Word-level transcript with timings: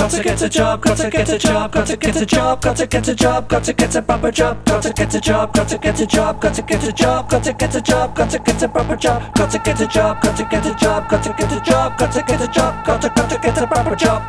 Gotta 0.00 0.22
get 0.22 0.40
a 0.40 0.48
job, 0.48 0.80
gotta 0.80 1.10
get 1.10 1.28
a 1.28 1.38
job, 1.38 1.72
gotta 1.72 1.94
get 1.94 2.16
a 2.16 2.24
job, 2.24 2.62
gotta 2.62 2.86
get 2.86 3.06
a 3.06 3.14
job, 3.14 3.48
gotta 3.48 3.72
get 3.74 3.94
a 3.94 4.00
proper 4.00 4.30
job, 4.30 4.64
gotta 4.64 4.92
get 4.94 5.14
a 5.14 5.20
job, 5.20 5.52
gotta 5.52 5.76
get 5.76 6.00
a 6.00 6.06
job, 6.06 6.40
gotta 6.40 6.62
get 6.62 6.84
a 6.84 6.92
job, 6.92 7.28
gotta 7.28 7.52
get 7.52 7.74
a 7.74 7.80
job, 7.82 8.16
gotta 8.16 8.38
get 8.38 8.62
a 8.62 8.68
proper 8.68 8.96
job, 8.96 9.34
gotta 9.34 9.58
get 9.58 9.80
a 9.80 9.86
job, 9.86 10.22
gotta 10.22 10.44
get 10.44 10.64
a 10.64 10.74
job, 10.74 11.08
gotta 11.10 11.34
get 11.36 11.52
a 11.52 11.60
job, 11.60 11.98
gotta 11.98 12.22
get 12.22 12.40
a 12.40 12.48
job, 12.48 12.86
gotta 12.86 13.08
gotta 13.14 13.38
get 13.42 13.58
a 13.58 13.66
proper 13.66 13.94
job. 13.94 14.22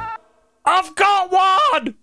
I've 0.66 0.94
got 0.94 1.32
one! 1.32 1.96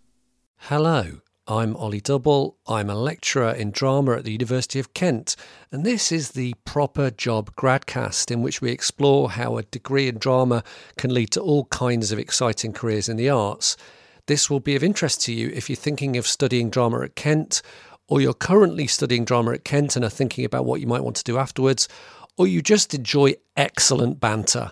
Hello, 0.57 1.21
I'm 1.51 1.77
Ollie 1.77 2.03
Double. 2.03 2.59
I'm 2.67 2.91
a 2.91 2.95
lecturer 2.95 3.53
in 3.53 3.71
drama 3.71 4.17
at 4.17 4.25
the 4.25 4.33
University 4.33 4.79
of 4.79 4.93
Kent, 4.93 5.35
and 5.73 5.83
this 5.83 6.13
is 6.13 6.33
the 6.33 6.53
Proper 6.67 7.11
Job 7.11 7.57
Gradcast, 7.57 8.31
in 8.31 8.43
which 8.43 8.61
we 8.61 8.71
explore 8.71 9.31
how 9.31 9.57
a 9.57 9.63
degree 9.63 10.09
in 10.09 10.19
drama 10.19 10.63
can 10.99 11.15
lead 11.15 11.31
to 11.31 11.41
all 11.41 11.65
kinds 11.67 12.13
of 12.13 12.19
exciting 12.19 12.75
careers 12.75 13.09
in 13.09 13.17
the 13.17 13.31
arts. 13.31 13.79
This 14.27 14.51
will 14.51 14.61
be 14.61 14.77
of 14.77 14.85
interest 14.85 15.23
to 15.23 15.33
you 15.33 15.49
if 15.55 15.71
you're 15.71 15.77
thinking 15.77 16.19
of 16.19 16.27
studying 16.27 16.69
drama 16.69 17.01
at 17.01 17.17
Kent, 17.17 17.63
or 18.09 18.21
you're 18.21 18.35
currently 18.35 18.87
studying 18.87 19.25
drama 19.25 19.53
at 19.53 19.65
Kent 19.65 19.97
and 19.97 20.05
are 20.05 20.11
thinking 20.11 20.45
about 20.45 20.67
what 20.67 20.83
you 20.83 20.87
might 20.87 21.03
want 21.03 21.17
to 21.17 21.25
do 21.25 21.39
afterwards, 21.39 21.89
or 22.37 22.47
you 22.47 22.61
just 22.61 22.93
enjoy 22.93 23.33
excellent 23.57 24.21
banter. 24.21 24.71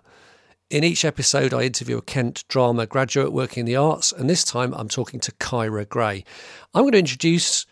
In 0.68 0.82
each 0.82 1.04
episode, 1.04 1.54
I 1.54 1.62
interview 1.62 1.96
a 1.96 2.02
Kent 2.02 2.42
drama 2.48 2.86
graduate 2.88 3.32
working 3.32 3.60
in 3.60 3.66
the 3.66 3.76
arts, 3.76 4.10
and 4.10 4.28
this 4.28 4.42
time 4.42 4.74
I'm 4.74 4.88
talking 4.88 5.20
to 5.20 5.30
Kyra 5.30 5.88
Gray. 5.88 6.24
I'm 6.74 6.82
going 6.82 6.92
to 6.92 6.98
introduce 6.98 7.66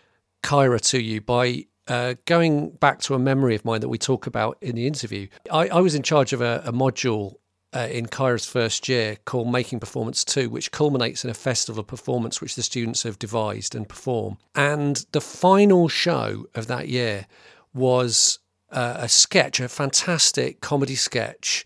Kyra 0.44 0.80
to 0.90 1.02
you 1.02 1.20
by 1.20 1.66
uh, 1.88 2.14
going 2.24 2.70
back 2.70 3.00
to 3.00 3.14
a 3.14 3.18
memory 3.18 3.56
of 3.56 3.64
mine 3.64 3.80
that 3.80 3.88
we 3.88 3.98
talk 3.98 4.28
about 4.28 4.58
in 4.60 4.76
the 4.76 4.86
interview. 4.86 5.26
I, 5.50 5.66
I 5.70 5.80
was 5.80 5.96
in 5.96 6.04
charge 6.04 6.32
of 6.32 6.40
a, 6.40 6.62
a 6.64 6.72
module 6.72 7.34
uh, 7.74 7.88
in 7.90 8.06
Kyra's 8.06 8.46
first 8.46 8.88
year 8.88 9.16
called 9.24 9.50
Making 9.50 9.80
Performance 9.80 10.24
2, 10.24 10.48
which 10.48 10.70
culminates 10.70 11.24
in 11.24 11.30
a 11.30 11.34
festival 11.34 11.80
of 11.80 11.88
performance 11.88 12.40
which 12.40 12.54
the 12.54 12.62
students 12.62 13.02
have 13.02 13.18
devised 13.18 13.74
and 13.74 13.88
perform. 13.88 14.38
And 14.54 15.04
the 15.10 15.20
final 15.20 15.88
show 15.88 16.46
of 16.54 16.68
that 16.68 16.86
year 16.86 17.26
was 17.74 18.38
uh, 18.70 18.98
a 18.98 19.08
sketch, 19.08 19.58
a 19.58 19.68
fantastic 19.68 20.60
comedy 20.60 20.94
sketch 20.94 21.64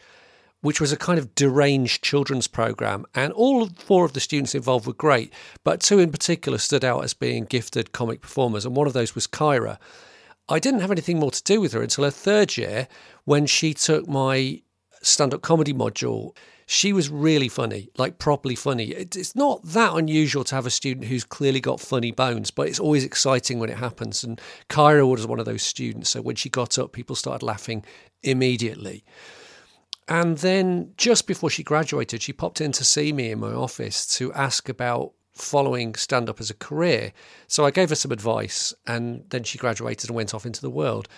which 0.60 0.80
was 0.80 0.92
a 0.92 0.96
kind 0.96 1.18
of 1.18 1.34
deranged 1.34 2.02
children's 2.02 2.48
program. 2.48 3.06
And 3.14 3.32
all 3.32 3.68
four 3.68 4.04
of 4.04 4.12
the 4.12 4.20
students 4.20 4.54
involved 4.54 4.86
were 4.86 4.92
great, 4.92 5.32
but 5.64 5.80
two 5.80 5.98
in 5.98 6.10
particular 6.10 6.58
stood 6.58 6.84
out 6.84 7.04
as 7.04 7.14
being 7.14 7.44
gifted 7.44 7.92
comic 7.92 8.20
performers. 8.20 8.64
And 8.64 8.74
one 8.74 8.86
of 8.86 8.92
those 8.92 9.14
was 9.14 9.26
Kyra. 9.26 9.78
I 10.48 10.58
didn't 10.58 10.80
have 10.80 10.90
anything 10.90 11.18
more 11.18 11.30
to 11.30 11.42
do 11.42 11.60
with 11.60 11.72
her 11.72 11.82
until 11.82 12.04
her 12.04 12.10
third 12.10 12.56
year 12.56 12.88
when 13.24 13.46
she 13.46 13.74
took 13.74 14.08
my 14.08 14.62
stand 15.02 15.34
up 15.34 15.42
comedy 15.42 15.72
module. 15.72 16.34
She 16.66 16.92
was 16.92 17.08
really 17.08 17.48
funny, 17.48 17.88
like 17.96 18.18
properly 18.18 18.54
funny. 18.54 18.88
It's 18.90 19.34
not 19.34 19.62
that 19.64 19.94
unusual 19.94 20.44
to 20.44 20.54
have 20.54 20.66
a 20.66 20.70
student 20.70 21.06
who's 21.06 21.24
clearly 21.24 21.60
got 21.60 21.80
funny 21.80 22.10
bones, 22.10 22.50
but 22.50 22.68
it's 22.68 22.80
always 22.80 23.04
exciting 23.04 23.58
when 23.58 23.70
it 23.70 23.78
happens. 23.78 24.22
And 24.22 24.38
Kyra 24.68 25.08
was 25.08 25.26
one 25.26 25.38
of 25.38 25.46
those 25.46 25.62
students. 25.62 26.10
So 26.10 26.20
when 26.20 26.36
she 26.36 26.50
got 26.50 26.78
up, 26.78 26.92
people 26.92 27.16
started 27.16 27.44
laughing 27.44 27.84
immediately. 28.22 29.02
And 30.08 30.38
then 30.38 30.94
just 30.96 31.26
before 31.26 31.50
she 31.50 31.62
graduated, 31.62 32.22
she 32.22 32.32
popped 32.32 32.60
in 32.60 32.72
to 32.72 32.84
see 32.84 33.12
me 33.12 33.30
in 33.30 33.40
my 33.40 33.52
office 33.52 34.06
to 34.16 34.32
ask 34.32 34.68
about 34.68 35.12
following 35.34 35.94
stand 35.94 36.28
up 36.28 36.40
as 36.40 36.50
a 36.50 36.54
career. 36.54 37.12
So 37.46 37.64
I 37.64 37.70
gave 37.70 37.90
her 37.90 37.94
some 37.94 38.10
advice, 38.10 38.74
and 38.86 39.24
then 39.28 39.44
she 39.44 39.58
graduated 39.58 40.10
and 40.10 40.16
went 40.16 40.34
off 40.34 40.46
into 40.46 40.62
the 40.62 40.70
world. 40.70 41.08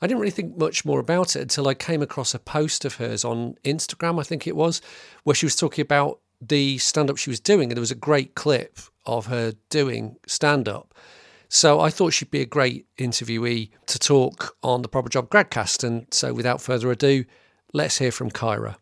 I 0.00 0.08
didn't 0.08 0.20
really 0.20 0.32
think 0.32 0.58
much 0.58 0.84
more 0.84 0.98
about 0.98 1.36
it 1.36 1.42
until 1.42 1.68
I 1.68 1.74
came 1.74 2.02
across 2.02 2.34
a 2.34 2.40
post 2.40 2.84
of 2.84 2.96
hers 2.96 3.24
on 3.24 3.54
Instagram, 3.64 4.18
I 4.18 4.24
think 4.24 4.48
it 4.48 4.56
was, 4.56 4.82
where 5.22 5.34
she 5.34 5.46
was 5.46 5.54
talking 5.54 5.82
about 5.82 6.18
the 6.40 6.78
stand 6.78 7.08
up 7.08 7.16
she 7.16 7.30
was 7.30 7.38
doing. 7.38 7.70
And 7.70 7.76
there 7.76 7.80
was 7.80 7.92
a 7.92 7.96
great 7.96 8.34
clip 8.34 8.80
of 9.06 9.26
her 9.26 9.52
doing 9.70 10.16
stand 10.26 10.68
up. 10.68 10.92
So 11.48 11.78
I 11.78 11.90
thought 11.90 12.14
she'd 12.14 12.32
be 12.32 12.40
a 12.40 12.46
great 12.46 12.86
interviewee 12.98 13.70
to 13.86 13.98
talk 13.98 14.56
on 14.64 14.82
the 14.82 14.88
Proper 14.88 15.08
Job 15.08 15.28
Gradcast. 15.28 15.84
And 15.84 16.06
so 16.10 16.34
without 16.34 16.60
further 16.60 16.90
ado, 16.90 17.24
Let's 17.74 17.96
hear 17.98 18.12
from 18.12 18.30
Kyra. 18.30 18.76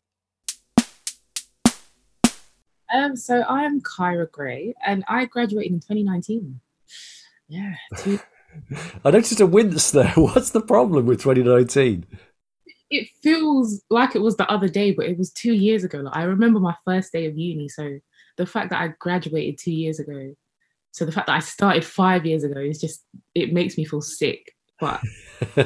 Um, 2.93 3.15
so 3.15 3.45
I'm 3.49 3.81
Kyra 3.81 4.31
Gray, 4.31 4.75
and 4.84 5.05
I 5.06 5.27
graduated 5.27 5.73
in 5.73 5.78
2019. 5.78 6.61
Yeah. 7.49 7.75
Two- 7.99 8.19
I 9.05 9.12
noticed 9.12 9.41
a 9.41 9.47
wince 9.47 9.93
there. 9.93 10.09
What's 10.17 10.51
the 10.51 10.61
problem 10.61 11.06
with 11.06 11.23
2019? 11.23 12.05
It 12.91 13.09
feels 13.23 13.81
like 13.91 14.17
it 14.17 14.23
was 14.23 14.37
the 14.37 14.51
other 14.51 14.69
day, 14.69 14.91
but 14.91 15.07
it 15.07 15.17
was 15.17 15.31
two 15.31 15.53
years 15.55 15.84
ago. 15.84 15.99
Like, 15.99 16.17
I 16.17 16.25
remember 16.25 16.59
my 16.59 16.75
first 16.84 17.12
day 17.12 17.27
of 17.27 17.39
uni. 17.39 17.69
So 17.69 18.01
the 18.37 18.47
fact 18.47 18.71
that 18.71 18.83
I 18.83 18.89
graduated 18.99 19.59
two 19.59 19.71
years 19.71 20.01
ago, 20.01 20.34
so 20.91 21.05
the 21.05 21.12
fact 21.12 21.28
that 21.28 21.37
I 21.37 21.39
started 21.39 21.84
five 21.84 22.27
years 22.27 22.43
ago 22.43 22.59
is 22.59 22.81
just, 22.81 23.05
it 23.37 23.53
makes 23.53 23.78
me 23.78 23.84
feel 23.84 24.01
sick. 24.01 24.53
But 24.80 25.00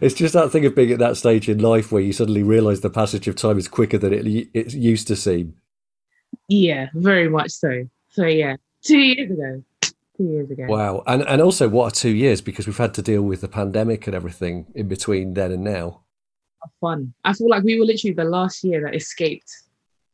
it's 0.00 0.14
just 0.14 0.34
that 0.34 0.50
thing 0.50 0.66
of 0.66 0.74
being 0.74 0.90
at 0.90 0.98
that 0.98 1.16
stage 1.16 1.48
in 1.48 1.58
life 1.58 1.92
where 1.92 2.02
you 2.02 2.12
suddenly 2.12 2.42
realise 2.42 2.80
the 2.80 2.90
passage 2.90 3.28
of 3.28 3.36
time 3.36 3.58
is 3.58 3.68
quicker 3.68 3.98
than 3.98 4.12
it 4.12 4.26
it 4.54 4.74
used 4.74 5.06
to 5.08 5.16
seem. 5.16 5.54
Yeah, 6.48 6.88
very 6.94 7.28
much 7.28 7.50
so. 7.50 7.88
So 8.10 8.26
yeah, 8.26 8.56
two 8.82 8.98
years 8.98 9.30
ago. 9.30 9.62
Two 10.16 10.24
years 10.24 10.50
ago. 10.50 10.66
Wow, 10.66 11.02
and 11.06 11.22
and 11.22 11.40
also 11.40 11.68
what 11.68 11.92
are 11.92 11.94
two 11.94 12.10
years 12.10 12.40
because 12.40 12.66
we've 12.66 12.76
had 12.76 12.94
to 12.94 13.02
deal 13.02 13.22
with 13.22 13.40
the 13.40 13.48
pandemic 13.48 14.06
and 14.06 14.16
everything 14.16 14.66
in 14.74 14.88
between 14.88 15.34
then 15.34 15.52
and 15.52 15.64
now. 15.64 16.00
Fun. 16.80 17.14
I 17.24 17.32
feel 17.32 17.48
like 17.48 17.64
we 17.64 17.78
were 17.78 17.86
literally 17.86 18.14
the 18.14 18.24
last 18.24 18.62
year 18.62 18.82
that 18.82 18.94
escaped 18.94 19.50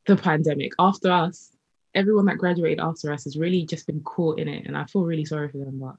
the 0.06 0.16
pandemic. 0.16 0.72
After 0.78 1.10
us, 1.10 1.50
everyone 1.94 2.26
that 2.26 2.38
graduated 2.38 2.78
after 2.78 3.12
us 3.12 3.24
has 3.24 3.36
really 3.36 3.66
just 3.66 3.86
been 3.86 4.00
caught 4.02 4.38
in 4.38 4.46
it, 4.46 4.66
and 4.66 4.76
I 4.76 4.84
feel 4.84 5.02
really 5.02 5.24
sorry 5.24 5.48
for 5.48 5.58
them. 5.58 5.80
But 5.80 5.96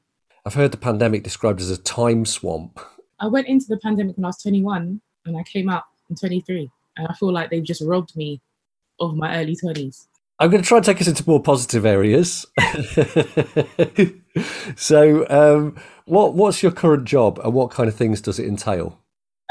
I've 0.47 0.53
heard 0.53 0.71
the 0.71 0.77
pandemic 0.77 1.23
described 1.23 1.59
as 1.59 1.69
a 1.69 1.77
time 1.77 2.25
swamp. 2.25 2.79
I 3.19 3.27
went 3.27 3.47
into 3.47 3.65
the 3.67 3.75
pandemic 3.79 4.15
when 4.15 4.23
I 4.23 4.29
was 4.29 4.41
21 4.41 5.01
and 5.25 5.37
I 5.37 5.43
came 5.43 5.67
out 5.67 5.83
in 6.09 6.15
23. 6.15 6.71
And 6.95 7.05
I 7.05 7.13
feel 7.15 7.33
like 7.33 7.49
they've 7.49 7.61
just 7.61 7.81
robbed 7.81 8.15
me 8.15 8.39
of 9.01 9.17
my 9.17 9.41
early 9.41 9.57
20s. 9.57 10.07
I'm 10.39 10.49
going 10.49 10.63
to 10.63 10.67
try 10.67 10.77
and 10.77 10.85
take 10.85 11.01
us 11.01 11.07
into 11.09 11.27
more 11.27 11.43
positive 11.43 11.85
areas. 11.85 12.45
so, 14.77 15.27
um, 15.29 15.75
what 16.05 16.35
what's 16.35 16.63
your 16.63 16.71
current 16.71 17.03
job 17.03 17.41
and 17.43 17.53
what 17.53 17.71
kind 17.71 17.89
of 17.89 17.95
things 17.95 18.21
does 18.21 18.39
it 18.39 18.45
entail? 18.45 19.01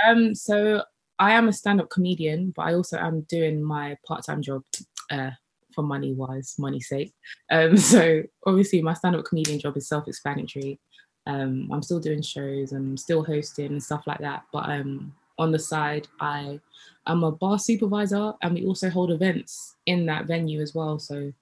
Um, 0.07 0.35
so 0.35 0.83
I 1.19 1.33
am 1.33 1.49
a 1.49 1.53
stand-up 1.53 1.91
comedian, 1.91 2.55
but 2.57 2.63
I 2.63 2.73
also 2.73 2.97
am 2.97 3.27
doing 3.29 3.63
my 3.63 3.99
part-time 4.07 4.41
job 4.41 4.63
uh, 5.11 5.33
for 5.75 5.83
money 5.83 6.15
wise, 6.15 6.55
money's 6.59 6.89
sake. 6.89 7.13
Um, 7.51 7.77
so 7.93 8.23
obviously, 8.47 8.81
my 8.81 8.95
stand-up 8.95 9.27
comedian 9.27 9.61
job 9.61 9.77
is 9.77 9.89
self-explanatory. 9.89 10.81
Um, 11.27 11.69
I'm 11.73 11.83
still 11.83 12.01
doing 12.01 12.23
shows, 12.23 12.73
I'm 12.73 12.97
still 12.97 13.25
hosting 13.25 13.67
and 13.67 13.83
stuff 13.83 14.07
like 14.07 14.21
that. 14.21 14.45
But 14.53 14.71
um, 14.71 15.13
on 15.39 15.53
the 15.53 15.59
side, 15.59 16.07
I 16.21 16.61
am 17.07 17.25
a 17.25 17.33
bar 17.33 17.59
supervisor, 17.59 18.33
and 18.43 18.55
we 18.55 18.67
also 18.67 18.89
hold 18.91 19.11
events 19.11 19.77
in 19.87 20.07
that 20.07 20.27
venue 20.27 20.61
as 20.61 20.75
well. 20.75 20.99
So 20.99 21.33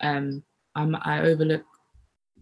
um, 0.00 0.42
I 0.76 1.20
overlook 1.20 1.64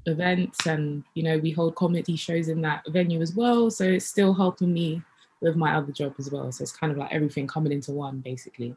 events, 0.06 0.66
and 0.66 1.04
you 1.15 1.22
know 1.22 1.38
we 1.38 1.50
hold 1.53 1.76
comedy 1.76 2.16
shows 2.16 2.48
in 2.48 2.60
that 2.62 2.82
venue 2.88 3.21
as 3.21 3.34
well. 3.34 3.71
So 3.71 3.84
it's 3.84 4.06
still 4.06 4.34
helping 4.34 4.72
me 4.72 5.03
with 5.41 5.56
my 5.56 5.75
other 5.75 5.92
job 5.92 6.15
as 6.19 6.31
well. 6.31 6.50
So 6.53 6.62
it's 6.62 6.72
kind 6.72 6.92
of 6.92 6.98
like 6.98 7.12
everything 7.12 7.47
coming 7.47 7.72
into 7.72 7.92
one, 7.92 8.21
basically. 8.21 8.76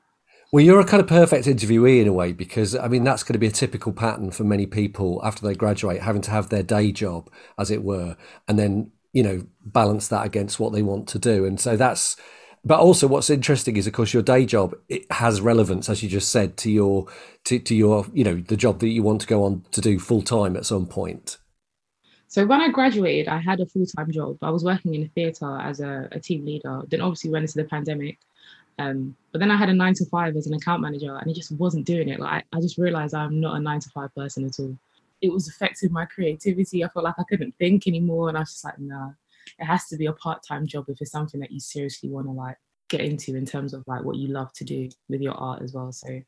Well, 0.51 0.63
you're 0.63 0.79
a 0.79 0.85
kind 0.85 1.01
of 1.01 1.07
perfect 1.07 1.47
interviewee 1.47 2.01
in 2.01 2.07
a 2.07 2.13
way 2.13 2.31
because 2.31 2.75
I 2.75 2.87
mean 2.87 3.03
that's 3.03 3.23
going 3.23 3.33
to 3.33 3.39
be 3.39 3.47
a 3.47 3.51
typical 3.51 3.91
pattern 3.91 4.31
for 4.31 4.43
many 4.43 4.65
people 4.65 5.19
after 5.23 5.45
they 5.45 5.55
graduate, 5.55 6.01
having 6.01 6.21
to 6.23 6.31
have 6.31 6.49
their 6.49 6.63
day 6.63 6.91
job, 6.91 7.29
as 7.57 7.71
it 7.71 7.83
were, 7.83 8.15
and 8.47 8.57
then 8.57 8.91
you 9.13 9.23
know 9.23 9.45
balance 9.65 10.07
that 10.09 10.25
against 10.25 10.59
what 10.59 10.73
they 10.73 10.81
want 10.81 11.07
to 11.09 11.19
do. 11.19 11.45
And 11.45 11.59
so 11.59 11.75
that's. 11.75 12.15
But 12.67 12.79
also, 12.79 13.05
what's 13.05 13.29
interesting 13.29 13.77
is, 13.77 13.85
of 13.85 13.93
course, 13.93 14.11
your 14.11 14.23
day 14.23 14.43
job 14.43 14.73
it 14.89 15.05
has 15.11 15.39
relevance, 15.39 15.87
as 15.87 16.01
you 16.01 16.09
just 16.09 16.31
said, 16.31 16.57
to 16.57 16.71
your 16.71 17.05
to, 17.43 17.59
to 17.59 17.75
your 17.75 18.07
you 18.11 18.23
know 18.23 18.35
the 18.47 18.57
job 18.57 18.79
that 18.79 18.89
you 18.89 19.03
want 19.03 19.21
to 19.21 19.27
go 19.27 19.43
on 19.43 19.63
to 19.71 19.81
do 19.81 19.99
full 19.99 20.23
time 20.23 20.55
at 20.55 20.65
some 20.65 20.87
point. 20.87 21.37
So 22.27 22.45
when 22.45 22.59
I 22.61 22.69
graduated, 22.69 23.27
I 23.27 23.39
had 23.39 23.59
a 23.61 23.65
full 23.65 23.85
time 23.85 24.11
job. 24.11 24.37
I 24.41 24.49
was 24.49 24.63
working 24.63 24.93
in 24.95 25.03
a 25.03 25.07
theatre 25.07 25.57
as 25.57 25.79
a, 25.79 26.07
a 26.11 26.19
team 26.19 26.45
leader. 26.45 26.81
Then 26.87 27.01
obviously 27.01 27.29
went 27.29 27.43
into 27.43 27.57
the 27.57 27.63
pandemic, 27.63 28.19
um, 28.77 29.15
but 29.31 29.39
then 29.39 29.51
I 29.51 29.55
had 29.55 29.69
a 29.69 29.73
nine 29.73 29.93
to 29.95 30.05
five 30.05 30.35
as 30.35 30.47
an 30.47 30.53
account 30.53 30.81
manager 30.81 31.15
and 31.15 31.29
it 31.29 31.35
just 31.35 31.51
wasn't 31.53 31.85
doing 31.85 32.09
it. 32.09 32.19
Like 32.19 32.45
I, 32.53 32.59
just 32.59 32.77
realized 32.77 33.13
I'm 33.13 33.39
not 33.39 33.55
a 33.55 33.59
nine 33.59 33.79
to 33.79 33.89
five 33.89 34.13
person 34.15 34.45
at 34.45 34.59
all. 34.59 34.77
It 35.21 35.31
was 35.31 35.47
affecting 35.47 35.91
my 35.91 36.05
creativity. 36.05 36.83
I 36.83 36.89
felt 36.89 37.05
like 37.05 37.15
I 37.17 37.23
couldn't 37.23 37.55
think 37.57 37.87
anymore. 37.87 38.27
And 38.27 38.37
I 38.37 38.41
was 38.41 38.51
just 38.51 38.65
like, 38.65 38.77
nah, 38.79 39.11
it 39.59 39.65
has 39.65 39.87
to 39.87 39.97
be 39.97 40.07
a 40.07 40.13
part-time 40.13 40.67
job 40.67 40.85
if 40.89 40.99
it's 40.99 41.11
something 41.11 41.39
that 41.39 41.51
you 41.51 41.59
seriously 41.59 42.09
want 42.09 42.27
to 42.27 42.31
like 42.31 42.57
get 42.89 43.01
into 43.01 43.35
in 43.35 43.45
terms 43.45 43.73
of 43.73 43.83
like 43.87 44.03
what 44.03 44.17
you 44.17 44.27
love 44.27 44.51
to 44.53 44.63
do 44.63 44.89
with 45.09 45.21
your 45.21 45.33
art 45.33 45.61
as 45.61 45.73
well. 45.73 45.91
So 45.91 46.21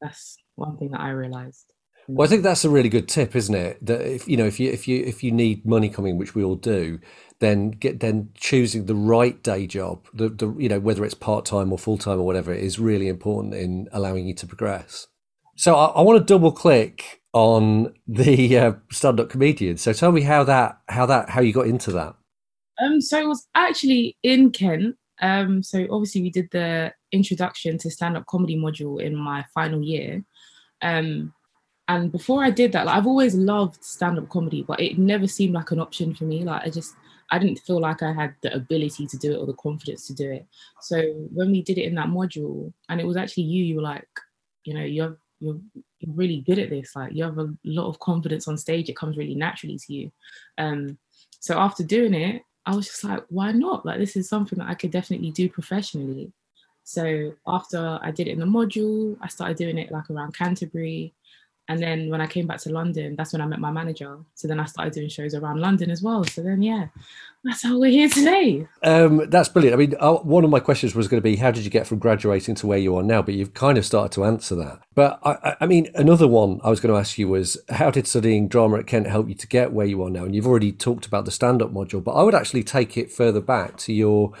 that's 0.00 0.36
one 0.54 0.76
thing 0.76 0.90
that 0.90 1.00
I 1.00 1.10
realized. 1.10 1.72
Well, 2.08 2.26
I 2.26 2.30
think 2.30 2.42
that's 2.42 2.64
a 2.64 2.70
really 2.70 2.88
good 2.88 3.08
tip, 3.08 3.34
isn't 3.34 3.54
it? 3.54 3.84
That 3.84 4.00
if 4.00 4.28
you 4.28 4.36
know 4.36 4.46
if 4.46 4.60
you 4.60 4.70
if 4.70 4.86
you 4.86 5.02
if 5.04 5.24
you 5.24 5.32
need 5.32 5.66
money 5.66 5.88
coming, 5.88 6.18
which 6.18 6.34
we 6.34 6.44
all 6.44 6.54
do, 6.54 7.00
then 7.40 7.70
get 7.72 8.00
then 8.00 8.30
choosing 8.34 8.86
the 8.86 8.94
right 8.94 9.42
day 9.42 9.66
job, 9.66 10.06
the, 10.14 10.28
the 10.28 10.54
you 10.58 10.68
know 10.68 10.78
whether 10.78 11.04
it's 11.04 11.14
part 11.14 11.44
time 11.44 11.72
or 11.72 11.78
full 11.78 11.98
time 11.98 12.18
or 12.18 12.26
whatever, 12.26 12.52
is 12.52 12.78
really 12.78 13.08
important 13.08 13.54
in 13.54 13.88
allowing 13.92 14.26
you 14.26 14.34
to 14.34 14.46
progress. 14.46 15.08
So 15.56 15.74
I, 15.74 15.86
I 15.86 16.02
want 16.02 16.18
to 16.18 16.24
double 16.24 16.52
click 16.52 17.22
on 17.32 17.92
the 18.06 18.58
uh, 18.58 18.72
stand-up 18.90 19.30
comedian. 19.30 19.76
So 19.76 19.92
tell 19.92 20.12
me 20.12 20.22
how 20.22 20.44
that 20.44 20.78
how 20.88 21.06
that 21.06 21.30
how 21.30 21.40
you 21.40 21.52
got 21.52 21.66
into 21.66 21.92
that. 21.92 22.14
Um, 22.80 23.00
so 23.00 23.18
it 23.18 23.26
was 23.26 23.46
actually 23.54 24.16
in 24.22 24.50
Kent. 24.50 24.96
Um, 25.20 25.62
so 25.62 25.86
obviously 25.90 26.22
we 26.22 26.30
did 26.30 26.48
the 26.52 26.92
introduction 27.10 27.78
to 27.78 27.90
stand-up 27.90 28.26
comedy 28.26 28.56
module 28.56 29.02
in 29.02 29.16
my 29.16 29.44
final 29.54 29.82
year. 29.82 30.22
Um, 30.82 31.32
and 31.88 32.10
before 32.10 32.42
I 32.42 32.50
did 32.50 32.72
that, 32.72 32.86
like 32.86 32.96
I've 32.96 33.06
always 33.06 33.34
loved 33.34 33.82
stand-up 33.84 34.28
comedy, 34.28 34.64
but 34.66 34.80
it 34.80 34.98
never 34.98 35.26
seemed 35.26 35.54
like 35.54 35.70
an 35.70 35.80
option 35.80 36.14
for 36.14 36.24
me. 36.24 36.44
Like 36.44 36.62
I 36.64 36.70
just 36.70 36.94
I 37.30 37.38
didn't 37.38 37.60
feel 37.60 37.80
like 37.80 38.02
I 38.02 38.12
had 38.12 38.34
the 38.42 38.54
ability 38.54 39.06
to 39.06 39.16
do 39.16 39.32
it 39.32 39.36
or 39.36 39.46
the 39.46 39.54
confidence 39.54 40.06
to 40.06 40.14
do 40.14 40.30
it. 40.30 40.46
So 40.80 41.00
when 41.32 41.50
we 41.50 41.62
did 41.62 41.78
it 41.78 41.84
in 41.84 41.94
that 41.96 42.08
module, 42.08 42.72
and 42.88 43.00
it 43.00 43.06
was 43.06 43.16
actually 43.16 43.44
you, 43.44 43.64
you 43.64 43.76
were 43.76 43.82
like, 43.82 44.08
you 44.64 44.74
know, 44.74 44.84
you're 44.84 45.16
you're 45.40 45.60
really 46.06 46.40
good 46.46 46.58
at 46.58 46.70
this. 46.70 46.96
Like 46.96 47.12
you 47.12 47.24
have 47.24 47.38
a 47.38 47.54
lot 47.64 47.88
of 47.88 47.98
confidence 48.00 48.48
on 48.48 48.56
stage. 48.56 48.88
It 48.88 48.96
comes 48.96 49.16
really 49.16 49.34
naturally 49.34 49.78
to 49.78 49.92
you. 49.92 50.12
Um, 50.58 50.98
so 51.40 51.58
after 51.58 51.84
doing 51.84 52.14
it, 52.14 52.42
I 52.64 52.74
was 52.74 52.86
just 52.86 53.04
like, 53.04 53.24
why 53.28 53.52
not? 53.52 53.86
Like 53.86 53.98
this 53.98 54.16
is 54.16 54.28
something 54.28 54.58
that 54.58 54.68
I 54.68 54.74
could 54.74 54.90
definitely 54.90 55.30
do 55.30 55.48
professionally. 55.48 56.32
So 56.82 57.34
after 57.46 57.98
I 58.02 58.10
did 58.10 58.28
it 58.28 58.32
in 58.32 58.40
the 58.40 58.46
module, 58.46 59.16
I 59.20 59.28
started 59.28 59.56
doing 59.56 59.78
it 59.78 59.92
like 59.92 60.10
around 60.10 60.36
Canterbury. 60.36 61.14
And 61.68 61.82
then 61.82 62.10
when 62.10 62.20
I 62.20 62.26
came 62.28 62.46
back 62.46 62.60
to 62.60 62.70
London, 62.70 63.16
that's 63.16 63.32
when 63.32 63.42
I 63.42 63.46
met 63.46 63.58
my 63.58 63.72
manager. 63.72 64.18
So 64.34 64.46
then 64.46 64.60
I 64.60 64.66
started 64.66 64.92
doing 64.92 65.08
shows 65.08 65.34
around 65.34 65.60
London 65.60 65.90
as 65.90 66.00
well. 66.00 66.22
So 66.22 66.40
then, 66.40 66.62
yeah, 66.62 66.86
that's 67.42 67.64
how 67.64 67.78
we're 67.78 67.90
here 67.90 68.08
today. 68.08 68.68
Um, 68.84 69.28
that's 69.28 69.48
brilliant. 69.48 69.74
I 69.74 69.78
mean, 69.78 69.94
uh, 69.98 70.14
one 70.14 70.44
of 70.44 70.50
my 70.50 70.60
questions 70.60 70.94
was 70.94 71.08
going 71.08 71.20
to 71.20 71.24
be, 71.24 71.34
how 71.36 71.50
did 71.50 71.64
you 71.64 71.70
get 71.70 71.86
from 71.88 71.98
graduating 71.98 72.54
to 72.56 72.68
where 72.68 72.78
you 72.78 72.94
are 72.96 73.02
now? 73.02 73.20
But 73.20 73.34
you've 73.34 73.54
kind 73.54 73.78
of 73.78 73.84
started 73.84 74.12
to 74.12 74.24
answer 74.24 74.54
that. 74.54 74.78
But 74.94 75.18
I, 75.24 75.56
I 75.60 75.66
mean, 75.66 75.90
another 75.96 76.28
one 76.28 76.60
I 76.62 76.70
was 76.70 76.78
going 76.78 76.94
to 76.94 77.00
ask 77.00 77.18
you 77.18 77.28
was, 77.28 77.58
how 77.68 77.90
did 77.90 78.06
studying 78.06 78.46
drama 78.46 78.78
at 78.78 78.86
Kent 78.86 79.08
help 79.08 79.28
you 79.28 79.34
to 79.34 79.46
get 79.48 79.72
where 79.72 79.86
you 79.86 80.04
are 80.04 80.10
now? 80.10 80.24
And 80.24 80.36
you've 80.36 80.46
already 80.46 80.70
talked 80.70 81.06
about 81.06 81.24
the 81.24 81.32
stand 81.32 81.62
up 81.62 81.72
module, 81.72 82.02
but 82.02 82.12
I 82.12 82.22
would 82.22 82.34
actually 82.34 82.62
take 82.62 82.96
it 82.96 83.10
further 83.10 83.40
back 83.40 83.76
to 83.78 83.92
your 83.92 84.32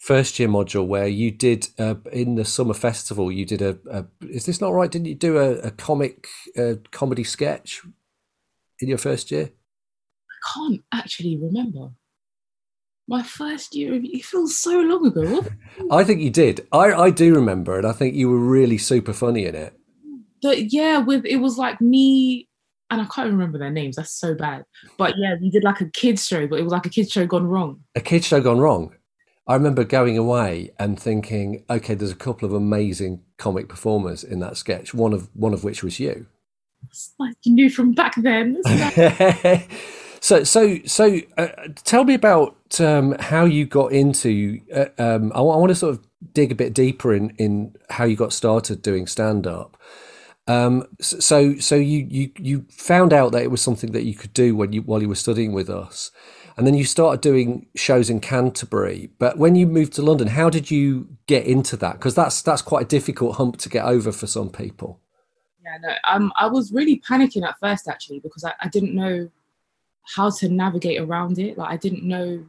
first 0.00 0.38
year 0.38 0.48
module 0.48 0.86
where 0.86 1.06
you 1.06 1.30
did 1.30 1.68
uh, 1.78 1.94
in 2.10 2.34
the 2.34 2.44
summer 2.44 2.72
festival 2.72 3.30
you 3.30 3.44
did 3.44 3.60
a, 3.60 3.78
a, 3.90 4.06
is 4.30 4.46
this 4.46 4.60
not 4.60 4.72
right 4.72 4.90
didn't 4.90 5.06
you 5.06 5.14
do 5.14 5.36
a, 5.36 5.58
a 5.58 5.70
comic 5.70 6.26
uh, 6.58 6.74
comedy 6.90 7.22
sketch 7.22 7.82
in 8.80 8.88
your 8.88 8.96
first 8.96 9.30
year 9.30 9.50
i 10.30 10.54
can't 10.54 10.82
actually 10.92 11.36
remember 11.36 11.90
my 13.08 13.22
first 13.22 13.74
year 13.74 13.92
it 13.92 14.24
feels 14.24 14.58
so 14.58 14.80
long 14.80 15.06
ago 15.06 15.44
i 15.90 16.02
think 16.02 16.22
you 16.22 16.30
did 16.30 16.66
I, 16.72 16.92
I 16.94 17.10
do 17.10 17.34
remember 17.34 17.76
and 17.76 17.86
i 17.86 17.92
think 17.92 18.14
you 18.14 18.30
were 18.30 18.38
really 18.38 18.78
super 18.78 19.12
funny 19.12 19.44
in 19.44 19.54
it 19.54 19.78
but 20.40 20.72
yeah 20.72 20.96
with 20.96 21.26
it 21.26 21.36
was 21.36 21.58
like 21.58 21.78
me 21.82 22.48
and 22.92 23.00
I 23.00 23.04
can't 23.04 23.30
remember 23.30 23.56
their 23.56 23.70
names. 23.70 23.94
That's 23.94 24.10
so 24.10 24.34
bad. 24.34 24.64
But 24.98 25.14
yeah, 25.16 25.36
we 25.40 25.48
did 25.48 25.62
like 25.62 25.80
a 25.80 25.88
kids 25.90 26.26
show, 26.26 26.48
but 26.48 26.58
it 26.58 26.64
was 26.64 26.72
like 26.72 26.86
a 26.86 26.88
kids 26.88 27.12
show 27.12 27.24
gone 27.24 27.46
wrong. 27.46 27.84
A 27.94 28.00
kids 28.00 28.26
show 28.26 28.40
gone 28.40 28.58
wrong. 28.58 28.92
I 29.50 29.54
remember 29.54 29.82
going 29.82 30.16
away 30.16 30.70
and 30.78 30.98
thinking, 30.98 31.64
okay, 31.68 31.94
there's 31.94 32.12
a 32.12 32.16
couple 32.16 32.46
of 32.46 32.54
amazing 32.54 33.24
comic 33.36 33.68
performers 33.68 34.22
in 34.22 34.38
that 34.38 34.56
sketch. 34.56 34.94
One 34.94 35.12
of 35.12 35.28
one 35.34 35.52
of 35.52 35.64
which 35.64 35.82
was 35.82 35.98
you. 35.98 36.26
Like 37.18 37.34
you 37.42 37.54
knew 37.54 37.68
from 37.68 37.92
back 37.92 38.14
then. 38.14 38.62
so, 40.20 40.44
so, 40.44 40.78
so, 40.86 41.18
uh, 41.36 41.48
tell 41.82 42.04
me 42.04 42.14
about 42.14 42.80
um, 42.80 43.16
how 43.18 43.44
you 43.44 43.66
got 43.66 43.90
into. 43.90 44.60
Uh, 44.72 44.86
um, 44.98 45.32
I, 45.34 45.38
I 45.38 45.40
want 45.40 45.70
to 45.70 45.74
sort 45.74 45.94
of 45.94 46.06
dig 46.32 46.52
a 46.52 46.54
bit 46.54 46.72
deeper 46.72 47.12
in 47.12 47.30
in 47.30 47.74
how 47.90 48.04
you 48.04 48.14
got 48.14 48.32
started 48.32 48.82
doing 48.82 49.08
stand 49.08 49.48
up. 49.48 49.76
Um, 50.46 50.86
so, 51.00 51.56
so 51.56 51.74
you 51.74 52.06
you 52.08 52.30
you 52.38 52.66
found 52.70 53.12
out 53.12 53.32
that 53.32 53.42
it 53.42 53.50
was 53.50 53.60
something 53.60 53.90
that 53.90 54.04
you 54.04 54.14
could 54.14 54.32
do 54.32 54.54
when 54.54 54.72
you 54.72 54.82
while 54.82 55.02
you 55.02 55.08
were 55.08 55.16
studying 55.16 55.52
with 55.52 55.68
us 55.68 56.12
and 56.56 56.66
then 56.66 56.74
you 56.74 56.84
started 56.84 57.20
doing 57.20 57.66
shows 57.76 58.10
in 58.10 58.20
Canterbury. 58.20 59.10
But 59.18 59.38
when 59.38 59.54
you 59.54 59.66
moved 59.66 59.94
to 59.94 60.02
London, 60.02 60.28
how 60.28 60.50
did 60.50 60.70
you 60.70 61.08
get 61.26 61.46
into 61.46 61.76
that? 61.78 61.94
Because 61.94 62.14
that's 62.14 62.42
that's 62.42 62.62
quite 62.62 62.84
a 62.84 62.88
difficult 62.88 63.36
hump 63.36 63.56
to 63.58 63.68
get 63.68 63.84
over 63.84 64.12
for 64.12 64.26
some 64.26 64.50
people. 64.50 65.00
Yeah, 65.62 65.76
no, 65.82 65.94
um, 66.04 66.32
I 66.36 66.46
was 66.46 66.72
really 66.72 67.00
panicking 67.00 67.46
at 67.46 67.58
first 67.60 67.88
actually 67.88 68.20
because 68.20 68.44
I, 68.44 68.54
I 68.60 68.68
didn't 68.68 68.94
know 68.94 69.30
how 70.16 70.30
to 70.30 70.48
navigate 70.48 71.00
around 71.00 71.38
it. 71.38 71.58
Like 71.58 71.70
I 71.70 71.76
didn't 71.76 72.02
know 72.02 72.44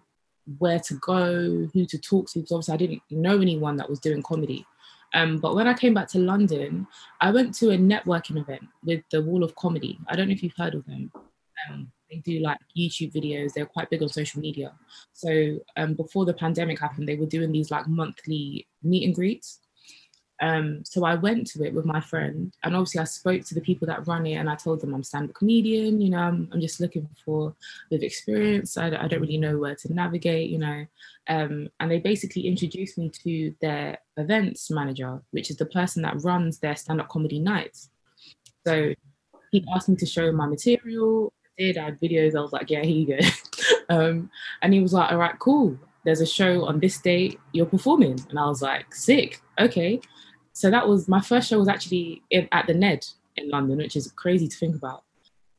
where 0.57 0.79
to 0.79 0.93
go, 0.95 1.69
who 1.73 1.85
to 1.85 1.97
talk 1.97 2.29
to, 2.31 2.39
because 2.39 2.51
obviously 2.51 2.73
I 2.73 2.77
didn't 2.77 3.01
know 3.09 3.39
anyone 3.39 3.77
that 3.77 3.89
was 3.89 3.99
doing 3.99 4.23
comedy. 4.23 4.65
Um, 5.13 5.39
but 5.39 5.55
when 5.55 5.67
I 5.67 5.73
came 5.73 5.93
back 5.93 6.07
to 6.09 6.19
London, 6.19 6.87
I 7.19 7.31
went 7.31 7.53
to 7.55 7.71
a 7.71 7.77
networking 7.77 8.37
event 8.37 8.63
with 8.83 9.03
the 9.11 9.21
Wall 9.21 9.43
of 9.43 9.55
Comedy. 9.55 9.99
I 10.07 10.15
don't 10.15 10.27
know 10.27 10.33
if 10.33 10.41
you've 10.41 10.55
heard 10.57 10.73
of 10.73 10.85
them. 10.85 11.11
Um, 11.69 11.91
they 12.11 12.17
do 12.17 12.39
like 12.39 12.57
YouTube 12.77 13.13
videos. 13.13 13.53
They're 13.53 13.65
quite 13.65 13.89
big 13.89 14.03
on 14.03 14.09
social 14.09 14.41
media. 14.41 14.73
So 15.13 15.59
um, 15.77 15.93
before 15.93 16.25
the 16.25 16.33
pandemic 16.33 16.79
happened, 16.79 17.07
they 17.07 17.15
were 17.15 17.25
doing 17.25 17.51
these 17.51 17.71
like 17.71 17.87
monthly 17.87 18.67
meet 18.83 19.05
and 19.05 19.15
greets. 19.15 19.59
Um, 20.41 20.83
so 20.83 21.05
I 21.05 21.13
went 21.15 21.45
to 21.51 21.63
it 21.63 21.73
with 21.73 21.85
my 21.85 22.01
friend, 22.01 22.51
and 22.63 22.75
obviously 22.75 22.99
I 22.99 23.03
spoke 23.03 23.43
to 23.45 23.53
the 23.53 23.61
people 23.61 23.85
that 23.87 24.07
run 24.07 24.25
it, 24.25 24.33
and 24.33 24.49
I 24.49 24.55
told 24.55 24.81
them 24.81 24.93
I'm 24.93 25.03
stand-up 25.03 25.35
comedian. 25.35 26.01
You 26.01 26.09
know, 26.09 26.17
I'm, 26.17 26.49
I'm 26.51 26.59
just 26.59 26.79
looking 26.79 27.07
for 27.23 27.55
with 27.91 28.01
experience. 28.01 28.75
I, 28.75 28.87
I, 28.87 29.07
don't 29.07 29.21
really 29.21 29.37
know 29.37 29.59
where 29.59 29.75
to 29.75 29.93
navigate. 29.93 30.49
You 30.49 30.57
know, 30.57 30.85
um, 31.27 31.69
and 31.79 31.91
they 31.91 31.99
basically 31.99 32.47
introduced 32.47 32.97
me 32.97 33.11
to 33.23 33.53
their 33.61 33.99
events 34.17 34.71
manager, 34.71 35.21
which 35.29 35.51
is 35.51 35.57
the 35.57 35.67
person 35.67 36.01
that 36.01 36.23
runs 36.23 36.57
their 36.57 36.75
stand-up 36.75 37.07
comedy 37.07 37.37
nights. 37.37 37.91
So 38.65 38.95
he 39.51 39.63
asked 39.75 39.89
me 39.89 39.95
to 39.97 40.07
show 40.07 40.31
my 40.31 40.47
material 40.47 41.31
did. 41.57 41.77
I 41.77 41.85
had 41.85 41.99
videos. 41.99 42.35
I 42.35 42.41
was 42.41 42.53
like, 42.53 42.69
yeah, 42.69 42.83
here 42.83 42.95
you 42.95 43.17
go. 43.17 43.19
um, 43.89 44.29
and 44.61 44.73
he 44.73 44.79
was 44.79 44.93
like, 44.93 45.11
all 45.11 45.17
right, 45.17 45.37
cool. 45.39 45.77
There's 46.03 46.21
a 46.21 46.25
show 46.25 46.65
on 46.65 46.79
this 46.79 46.97
date. 46.97 47.39
You're 47.51 47.65
performing, 47.65 48.19
and 48.29 48.39
I 48.39 48.45
was 48.47 48.61
like, 48.61 48.93
sick. 48.93 49.41
Okay. 49.59 50.01
So 50.53 50.69
that 50.71 50.87
was 50.87 51.07
my 51.07 51.21
first 51.21 51.49
show. 51.49 51.59
Was 51.59 51.67
actually 51.67 52.23
in, 52.31 52.47
at 52.51 52.67
the 52.67 52.73
Ned 52.73 53.05
in 53.37 53.49
London, 53.49 53.77
which 53.77 53.95
is 53.95 54.11
crazy 54.11 54.47
to 54.47 54.57
think 54.57 54.75
about. 54.75 55.03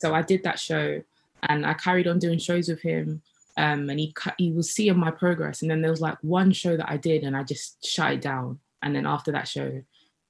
So 0.01 0.15
I 0.15 0.23
did 0.23 0.43
that 0.43 0.59
show, 0.59 1.03
and 1.45 1.65
I 1.65 1.75
carried 1.75 2.09
on 2.09 2.19
doing 2.19 2.39
shows 2.39 2.69
with 2.69 2.83
him. 2.83 3.23
Um, 3.57 3.91
and 3.91 4.01
he 4.01 4.15
he 4.39 4.51
was 4.51 4.71
seeing 4.75 4.99
my 4.99 5.11
progress. 5.11 5.63
And 5.63 5.71
then 5.71 5.83
there 5.83 5.91
was 5.91 6.01
like 6.01 6.17
one 6.23 6.53
show 6.53 6.77
that 6.77 6.91
I 6.91 6.97
did, 6.97 7.23
and 7.23 7.37
I 7.37 7.45
just 7.45 7.85
shut 7.87 8.13
it 8.13 8.21
down. 8.21 8.59
And 8.83 8.97
then 8.97 9.07
after 9.07 9.31
that 9.33 9.47
show, 9.47 9.83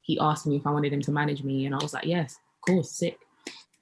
he 0.02 0.18
asked 0.18 0.46
me 0.46 0.56
if 0.56 0.66
I 0.66 0.70
wanted 0.70 0.92
him 0.92 1.00
to 1.02 1.12
manage 1.12 1.42
me, 1.42 1.64
and 1.64 1.74
I 1.74 1.78
was 1.78 1.94
like, 1.94 2.04
yes, 2.04 2.34
of 2.34 2.74
course, 2.74 2.90
sick. 2.90 3.18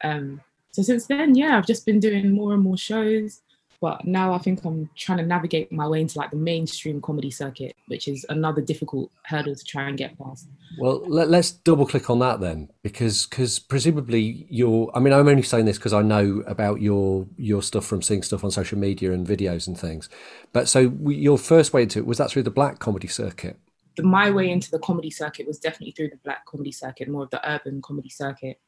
Um, 0.04 0.40
so 0.72 0.82
since 0.82 1.06
then, 1.06 1.34
yeah, 1.34 1.58
I've 1.58 1.66
just 1.66 1.84
been 1.86 2.00
doing 2.00 2.32
more 2.32 2.54
and 2.54 2.62
more 2.62 2.76
shows. 2.76 3.42
But 3.80 4.04
now 4.04 4.34
I 4.34 4.38
think 4.38 4.62
I'm 4.66 4.90
trying 4.94 5.18
to 5.18 5.26
navigate 5.26 5.72
my 5.72 5.88
way 5.88 6.02
into 6.02 6.18
like 6.18 6.30
the 6.30 6.36
mainstream 6.36 7.00
comedy 7.00 7.30
circuit, 7.30 7.74
which 7.86 8.08
is 8.08 8.26
another 8.28 8.60
difficult 8.60 9.10
hurdle 9.24 9.54
to 9.54 9.64
try 9.64 9.88
and 9.88 9.96
get 9.96 10.18
past. 10.18 10.48
Well, 10.78 11.02
let, 11.08 11.32
us 11.32 11.50
double 11.50 11.86
click 11.86 12.10
on 12.10 12.18
that 12.18 12.40
then, 12.40 12.68
because 12.82 13.24
because 13.24 13.58
presumably 13.58 14.46
you're. 14.50 14.90
I 14.94 15.00
mean, 15.00 15.14
I'm 15.14 15.26
only 15.26 15.42
saying 15.42 15.64
this 15.64 15.78
because 15.78 15.94
I 15.94 16.02
know 16.02 16.42
about 16.46 16.82
your 16.82 17.26
your 17.38 17.62
stuff 17.62 17.86
from 17.86 18.02
seeing 18.02 18.22
stuff 18.22 18.44
on 18.44 18.50
social 18.50 18.78
media 18.78 19.12
and 19.12 19.26
videos 19.26 19.66
and 19.66 19.78
things. 19.78 20.10
But 20.52 20.68
so 20.68 20.92
your 21.06 21.38
first 21.38 21.72
way 21.72 21.84
into 21.84 22.00
it 22.00 22.06
was 22.06 22.18
that 22.18 22.30
through 22.30 22.42
the 22.42 22.50
black 22.50 22.80
comedy 22.80 23.08
circuit. 23.08 23.58
My 23.98 24.30
way 24.30 24.50
into 24.50 24.70
the 24.70 24.78
comedy 24.78 25.10
circuit 25.10 25.46
was 25.46 25.58
definitely 25.58 25.92
through 25.92 26.10
the 26.10 26.18
black 26.22 26.44
comedy 26.44 26.72
circuit, 26.72 27.08
more 27.08 27.24
of 27.24 27.30
the 27.30 27.50
urban 27.50 27.80
comedy 27.80 28.10
circuit 28.10 28.60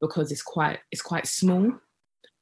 because 0.00 0.32
it's 0.32 0.42
quite 0.42 0.78
it's 0.90 1.02
quite 1.02 1.26
small 1.26 1.72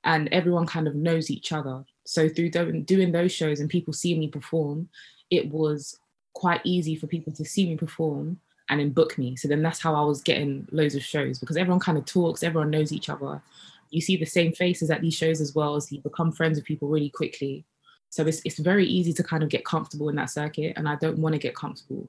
and 0.04 0.28
everyone 0.32 0.66
kind 0.66 0.86
of 0.86 0.94
knows 0.94 1.30
each 1.30 1.52
other. 1.52 1.84
So 2.06 2.28
through 2.28 2.50
doing, 2.50 3.12
those 3.12 3.32
shows 3.32 3.60
and 3.60 3.68
people 3.68 3.92
seeing 3.92 4.18
me 4.20 4.28
perform, 4.28 4.88
it 5.30 5.50
was 5.50 5.98
quite 6.34 6.60
easy 6.64 6.96
for 6.96 7.06
people 7.06 7.32
to 7.34 7.44
see 7.44 7.68
me 7.68 7.76
perform 7.76 8.38
and 8.70 8.80
then 8.80 8.90
book 8.90 9.18
me. 9.18 9.36
So 9.36 9.48
then 9.48 9.62
that's 9.62 9.80
how 9.80 9.94
I 9.94 10.02
was 10.02 10.22
getting 10.22 10.66
loads 10.70 10.94
of 10.94 11.02
shows 11.02 11.38
because 11.38 11.56
everyone 11.56 11.80
kind 11.80 11.98
of 11.98 12.04
talks, 12.04 12.42
everyone 12.42 12.70
knows 12.70 12.92
each 12.92 13.08
other. 13.08 13.42
You 13.90 14.00
see 14.00 14.16
the 14.16 14.24
same 14.24 14.52
faces 14.52 14.90
at 14.90 15.00
these 15.00 15.14
shows 15.14 15.40
as 15.40 15.54
well 15.54 15.74
as 15.74 15.90
you 15.90 16.00
become 16.00 16.32
friends 16.32 16.56
with 16.56 16.64
people 16.64 16.88
really 16.88 17.10
quickly. 17.10 17.64
So 18.10 18.26
it's 18.26 18.40
it's 18.44 18.58
very 18.58 18.86
easy 18.86 19.12
to 19.14 19.22
kind 19.22 19.42
of 19.42 19.48
get 19.48 19.64
comfortable 19.64 20.08
in 20.08 20.16
that 20.16 20.30
circuit. 20.30 20.74
And 20.76 20.88
I 20.88 20.96
don't 20.96 21.18
want 21.18 21.34
to 21.34 21.38
get 21.38 21.54
comfortable 21.54 22.08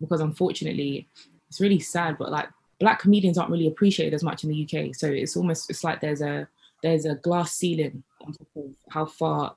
because 0.00 0.20
unfortunately, 0.20 1.08
it's 1.48 1.60
really 1.60 1.80
sad, 1.80 2.18
but 2.18 2.30
like 2.30 2.48
black 2.80 2.98
comedians 2.98 3.38
aren't 3.38 3.50
really 3.50 3.68
appreciated 3.68 4.14
as 4.14 4.24
much 4.24 4.42
in 4.42 4.50
the 4.50 4.64
UK. 4.64 4.94
So 4.94 5.06
it's 5.06 5.36
almost 5.36 5.70
it's 5.70 5.84
like 5.84 6.00
there's 6.00 6.22
a 6.22 6.48
there's 6.82 7.04
a 7.04 7.14
glass 7.16 7.52
ceiling 7.52 8.02
on 8.22 8.32
top 8.32 8.48
of 8.56 8.70
how 8.88 9.04
far 9.04 9.54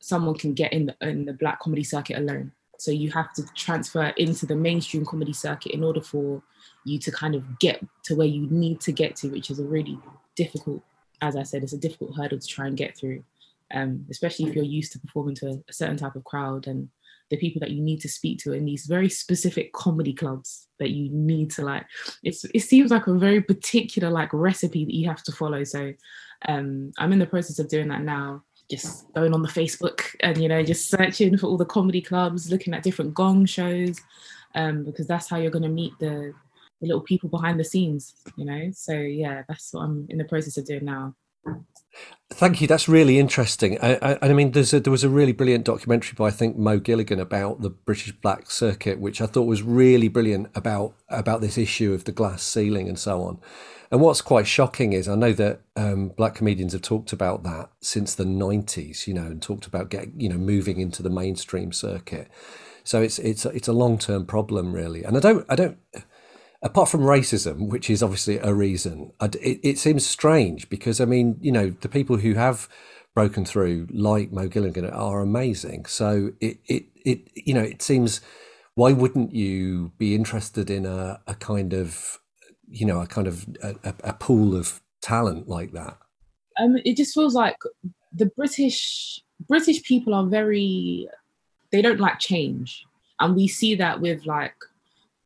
someone 0.00 0.34
can 0.34 0.52
get 0.52 0.72
in 0.72 0.86
the 0.86 0.96
in 1.00 1.24
the 1.24 1.32
black 1.32 1.60
comedy 1.60 1.84
circuit 1.84 2.18
alone. 2.18 2.52
So 2.78 2.90
you 2.90 3.10
have 3.12 3.32
to 3.34 3.44
transfer 3.54 4.06
into 4.16 4.46
the 4.46 4.56
mainstream 4.56 5.06
comedy 5.06 5.32
circuit 5.32 5.72
in 5.72 5.84
order 5.84 6.00
for 6.00 6.42
you 6.84 6.98
to 6.98 7.10
kind 7.10 7.34
of 7.34 7.58
get 7.58 7.82
to 8.04 8.14
where 8.14 8.26
you 8.26 8.46
need 8.50 8.80
to 8.82 8.92
get 8.92 9.16
to, 9.16 9.28
which 9.28 9.50
is 9.50 9.58
a 9.58 9.64
really 9.64 9.98
difficult, 10.34 10.82
as 11.22 11.36
I 11.36 11.44
said, 11.44 11.62
it's 11.62 11.72
a 11.72 11.78
difficult 11.78 12.16
hurdle 12.16 12.38
to 12.38 12.46
try 12.46 12.66
and 12.66 12.76
get 12.76 12.96
through. 12.96 13.24
Um, 13.72 14.06
especially 14.10 14.46
if 14.46 14.54
you're 14.54 14.64
used 14.64 14.92
to 14.92 14.98
performing 14.98 15.34
to 15.36 15.62
a, 15.68 15.72
certain 15.72 15.96
type 15.96 16.14
of 16.14 16.24
crowd 16.24 16.66
and 16.66 16.88
the 17.30 17.36
people 17.36 17.60
that 17.60 17.70
you 17.70 17.82
need 17.82 18.00
to 18.00 18.08
speak 18.08 18.38
to 18.38 18.52
in 18.52 18.64
these 18.64 18.86
very 18.86 19.08
specific 19.08 19.72
comedy 19.72 20.12
clubs 20.12 20.68
that 20.78 20.90
you 20.90 21.08
need 21.10 21.50
to 21.50 21.62
like 21.62 21.86
it's 22.22 22.44
it 22.44 22.60
seems 22.60 22.90
like 22.90 23.06
a 23.06 23.14
very 23.14 23.40
particular 23.40 24.10
like 24.10 24.32
recipe 24.32 24.84
that 24.84 24.94
you 24.94 25.08
have 25.08 25.22
to 25.22 25.32
follow. 25.32 25.64
So 25.64 25.94
um 26.48 26.92
i'm 26.98 27.12
in 27.12 27.18
the 27.18 27.26
process 27.26 27.58
of 27.58 27.68
doing 27.68 27.88
that 27.88 28.02
now 28.02 28.42
just 28.70 29.12
going 29.14 29.34
on 29.34 29.42
the 29.42 29.48
facebook 29.48 30.14
and 30.20 30.38
you 30.38 30.48
know 30.48 30.62
just 30.62 30.88
searching 30.88 31.36
for 31.36 31.46
all 31.46 31.56
the 31.56 31.64
comedy 31.64 32.00
clubs 32.00 32.50
looking 32.50 32.74
at 32.74 32.82
different 32.82 33.14
gong 33.14 33.44
shows 33.44 34.00
um 34.54 34.84
because 34.84 35.06
that's 35.06 35.28
how 35.28 35.36
you're 35.36 35.50
going 35.50 35.62
to 35.62 35.68
meet 35.68 35.92
the 36.00 36.32
the 36.80 36.86
little 36.86 37.02
people 37.02 37.28
behind 37.28 37.58
the 37.58 37.64
scenes 37.64 38.14
you 38.36 38.44
know? 38.44 38.70
So 38.72 38.92
yeah 38.92 39.42
that's 39.48 39.72
what 39.72 39.82
i'm 39.82 40.06
in 40.10 40.18
the 40.18 40.24
process 40.24 40.56
of 40.56 40.66
doing 40.66 40.84
now 40.84 41.14
Thank 42.30 42.60
you. 42.60 42.66
That's 42.66 42.88
really 42.88 43.18
interesting. 43.18 43.78
I, 43.80 43.94
I, 44.02 44.18
I 44.22 44.32
mean, 44.32 44.52
a, 44.56 44.62
there 44.80 44.90
was 44.90 45.04
a 45.04 45.08
really 45.08 45.32
brilliant 45.32 45.64
documentary 45.64 46.14
by 46.16 46.26
I 46.26 46.30
think 46.30 46.56
Mo 46.56 46.78
Gilligan 46.78 47.20
about 47.20 47.60
the 47.60 47.70
British 47.70 48.10
Black 48.12 48.50
Circuit, 48.50 48.98
which 48.98 49.20
I 49.20 49.26
thought 49.26 49.44
was 49.44 49.62
really 49.62 50.08
brilliant 50.08 50.48
about 50.54 50.94
about 51.08 51.40
this 51.40 51.56
issue 51.56 51.92
of 51.92 52.04
the 52.04 52.12
glass 52.12 52.42
ceiling 52.42 52.88
and 52.88 52.98
so 52.98 53.22
on. 53.22 53.40
And 53.92 54.00
what's 54.00 54.20
quite 54.20 54.48
shocking 54.48 54.92
is 54.92 55.08
I 55.08 55.14
know 55.14 55.32
that 55.34 55.60
um, 55.76 56.08
black 56.08 56.34
comedians 56.34 56.72
have 56.72 56.82
talked 56.82 57.12
about 57.12 57.44
that 57.44 57.70
since 57.80 58.16
the 58.16 58.24
'90s, 58.24 59.06
you 59.06 59.14
know, 59.14 59.26
and 59.26 59.40
talked 59.40 59.66
about 59.66 59.90
getting, 59.90 60.18
you 60.18 60.28
know, 60.28 60.38
moving 60.38 60.80
into 60.80 61.02
the 61.02 61.10
mainstream 61.10 61.70
circuit. 61.70 62.28
So 62.82 63.00
it's 63.00 63.20
it's 63.20 63.46
it's 63.46 63.68
a 63.68 63.72
long 63.72 63.96
term 63.96 64.26
problem, 64.26 64.72
really. 64.72 65.04
And 65.04 65.16
I 65.16 65.20
don't 65.20 65.46
I 65.48 65.54
don't 65.54 65.78
apart 66.64 66.88
from 66.88 67.02
racism, 67.02 67.68
which 67.68 67.90
is 67.90 68.02
obviously 68.02 68.38
a 68.38 68.52
reason, 68.52 69.12
it, 69.20 69.60
it, 69.62 69.78
seems 69.78 70.04
strange 70.04 70.68
because 70.70 71.00
I 71.00 71.04
mean, 71.04 71.36
you 71.40 71.52
know, 71.52 71.70
the 71.82 71.88
people 71.90 72.16
who 72.16 72.34
have 72.34 72.68
broken 73.14 73.44
through, 73.44 73.86
like 73.92 74.32
Mo 74.32 74.48
Gilligan, 74.48 74.88
are 74.88 75.20
amazing. 75.20 75.84
So 75.84 76.32
it, 76.40 76.58
it, 76.66 76.86
it, 77.04 77.28
you 77.34 77.52
know, 77.52 77.60
it 77.60 77.82
seems 77.82 78.22
why 78.74 78.92
wouldn't 78.92 79.32
you 79.32 79.92
be 79.98 80.14
interested 80.14 80.70
in 80.70 80.86
a, 80.86 81.20
a 81.26 81.34
kind 81.34 81.74
of, 81.74 82.18
you 82.68 82.86
know, 82.86 83.00
a 83.00 83.06
kind 83.06 83.28
of 83.28 83.46
a, 83.62 83.94
a 84.02 84.12
pool 84.14 84.56
of 84.56 84.80
talent 85.02 85.48
like 85.48 85.72
that? 85.72 85.98
Um, 86.58 86.78
it 86.84 86.96
just 86.96 87.14
feels 87.14 87.34
like 87.34 87.56
the 88.12 88.26
British 88.36 89.20
British 89.48 89.82
people 89.82 90.14
are 90.14 90.26
very, 90.26 91.08
they 91.70 91.82
don't 91.82 92.00
like 92.00 92.20
change, 92.20 92.84
and 93.20 93.36
we 93.36 93.48
see 93.48 93.74
that 93.74 94.00
with 94.00 94.24
like 94.24 94.54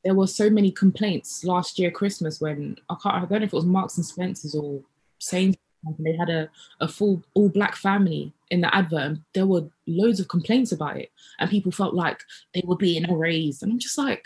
there 0.09 0.15
were 0.15 0.27
so 0.27 0.49
many 0.49 0.71
complaints 0.71 1.45
last 1.45 1.79
year 1.79 1.91
Christmas 1.91 2.41
when 2.41 2.79
I 2.89 2.97
can't 3.03 3.15
I 3.15 3.19
don't 3.27 3.31
know 3.31 3.45
if 3.45 3.53
it 3.53 3.53
was 3.53 3.67
Marks 3.67 3.99
and 3.99 4.07
Spencers 4.07 4.55
or 4.55 4.81
Sainsbury's 5.19 5.59
they 5.99 6.17
had 6.17 6.31
a, 6.31 6.49
a 6.81 6.89
full 6.89 7.23
all 7.35 7.51
black 7.51 7.77
family 7.77 8.33
in 8.51 8.63
the 8.63 8.75
advert 8.75 9.03
and 9.03 9.21
there 9.35 9.45
were 9.45 9.69
loads 9.87 10.19
of 10.19 10.29
complaints 10.29 10.73
about 10.73 10.97
it. 10.97 11.11
And 11.39 11.51
people 11.51 11.71
felt 11.71 11.93
like 11.93 12.23
they 12.55 12.63
were 12.65 12.79
being 12.79 13.05
erased. 13.05 13.63
And 13.63 13.71
I'm 13.71 13.79
just 13.79 13.99
like 13.99 14.25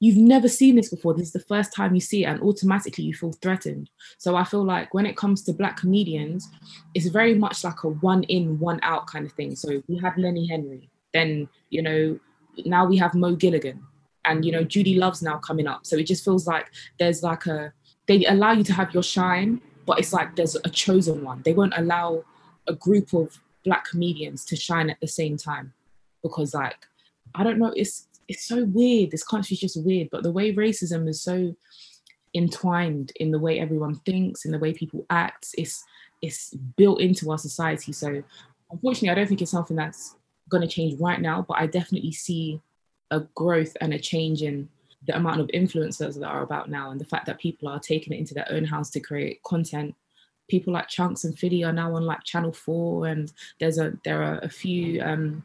you've 0.00 0.16
never 0.16 0.48
seen 0.48 0.74
this 0.74 0.90
before. 0.90 1.14
This 1.14 1.28
is 1.28 1.32
the 1.32 1.38
first 1.38 1.72
time 1.72 1.94
you 1.94 2.00
see 2.00 2.24
it 2.24 2.26
and 2.26 2.42
automatically 2.42 3.04
you 3.04 3.14
feel 3.14 3.34
threatened. 3.34 3.90
So 4.18 4.34
I 4.34 4.42
feel 4.42 4.64
like 4.64 4.94
when 4.94 5.06
it 5.06 5.16
comes 5.16 5.42
to 5.44 5.52
black 5.52 5.76
comedians 5.76 6.48
it's 6.92 7.06
very 7.06 7.36
much 7.36 7.62
like 7.62 7.84
a 7.84 7.88
one 7.88 8.24
in 8.24 8.58
one 8.58 8.80
out 8.82 9.06
kind 9.06 9.24
of 9.24 9.30
thing. 9.34 9.54
So 9.54 9.80
we 9.86 9.96
have 9.98 10.18
Lenny 10.18 10.48
Henry 10.48 10.90
then 11.12 11.48
you 11.70 11.82
know 11.82 12.18
now 12.66 12.84
we 12.84 12.96
have 12.96 13.14
Mo 13.14 13.36
Gilligan 13.36 13.80
and 14.24 14.44
you 14.44 14.52
know 14.52 14.64
Judi 14.64 14.98
Love's 14.98 15.22
now 15.22 15.38
coming 15.38 15.66
up. 15.66 15.86
So 15.86 15.96
it 15.96 16.06
just 16.06 16.24
feels 16.24 16.46
like 16.46 16.70
there's 16.98 17.22
like 17.22 17.46
a 17.46 17.72
they 18.06 18.24
allow 18.26 18.52
you 18.52 18.64
to 18.64 18.72
have 18.72 18.92
your 18.92 19.02
shine, 19.02 19.60
but 19.86 19.98
it's 19.98 20.12
like 20.12 20.36
there's 20.36 20.56
a 20.56 20.70
chosen 20.70 21.24
one. 21.24 21.42
They 21.44 21.52
won't 21.52 21.74
allow 21.76 22.24
a 22.66 22.74
group 22.74 23.12
of 23.12 23.40
black 23.64 23.86
comedians 23.86 24.44
to 24.46 24.56
shine 24.56 24.90
at 24.90 25.00
the 25.00 25.06
same 25.06 25.36
time 25.36 25.72
because 26.22 26.54
like 26.54 26.76
I 27.34 27.44
don't 27.44 27.58
know, 27.58 27.72
it's 27.76 28.08
it's 28.28 28.46
so 28.46 28.64
weird. 28.64 29.10
This 29.10 29.24
country's 29.24 29.60
just 29.60 29.82
weird, 29.82 30.08
but 30.10 30.22
the 30.22 30.32
way 30.32 30.54
racism 30.54 31.08
is 31.08 31.20
so 31.22 31.54
entwined 32.34 33.12
in 33.16 33.30
the 33.30 33.38
way 33.38 33.58
everyone 33.58 33.96
thinks, 34.06 34.44
in 34.44 34.52
the 34.52 34.58
way 34.58 34.72
people 34.72 35.06
act, 35.10 35.54
it's 35.56 35.84
it's 36.22 36.54
built 36.76 37.00
into 37.00 37.30
our 37.30 37.38
society. 37.38 37.92
So 37.92 38.22
unfortunately, 38.70 39.10
I 39.10 39.14
don't 39.14 39.28
think 39.28 39.42
it's 39.42 39.50
something 39.50 39.76
that's 39.76 40.16
going 40.48 40.62
to 40.62 40.68
change 40.68 41.00
right 41.00 41.20
now, 41.20 41.44
but 41.46 41.58
I 41.58 41.66
definitely 41.66 42.12
see 42.12 42.60
a 43.10 43.20
growth 43.34 43.76
and 43.80 43.94
a 43.94 43.98
change 43.98 44.42
in 44.42 44.68
the 45.06 45.16
amount 45.16 45.40
of 45.40 45.48
influencers 45.48 46.18
that 46.18 46.26
are 46.26 46.42
about 46.42 46.70
now 46.70 46.90
and 46.90 47.00
the 47.00 47.04
fact 47.04 47.26
that 47.26 47.38
people 47.38 47.68
are 47.68 47.78
taking 47.78 48.12
it 48.12 48.18
into 48.18 48.34
their 48.34 48.50
own 48.50 48.64
hands 48.64 48.90
to 48.90 49.00
create 49.00 49.42
content. 49.42 49.94
People 50.48 50.72
like 50.72 50.88
Chunkz 50.88 51.24
and 51.24 51.38
Filly 51.38 51.64
are 51.64 51.72
now 51.72 51.94
on 51.94 52.04
like 52.04 52.24
channel 52.24 52.52
4 52.52 53.06
and 53.06 53.32
there's 53.60 53.78
a 53.78 53.92
there 54.04 54.22
are 54.22 54.38
a 54.38 54.48
few 54.48 55.02
um 55.02 55.42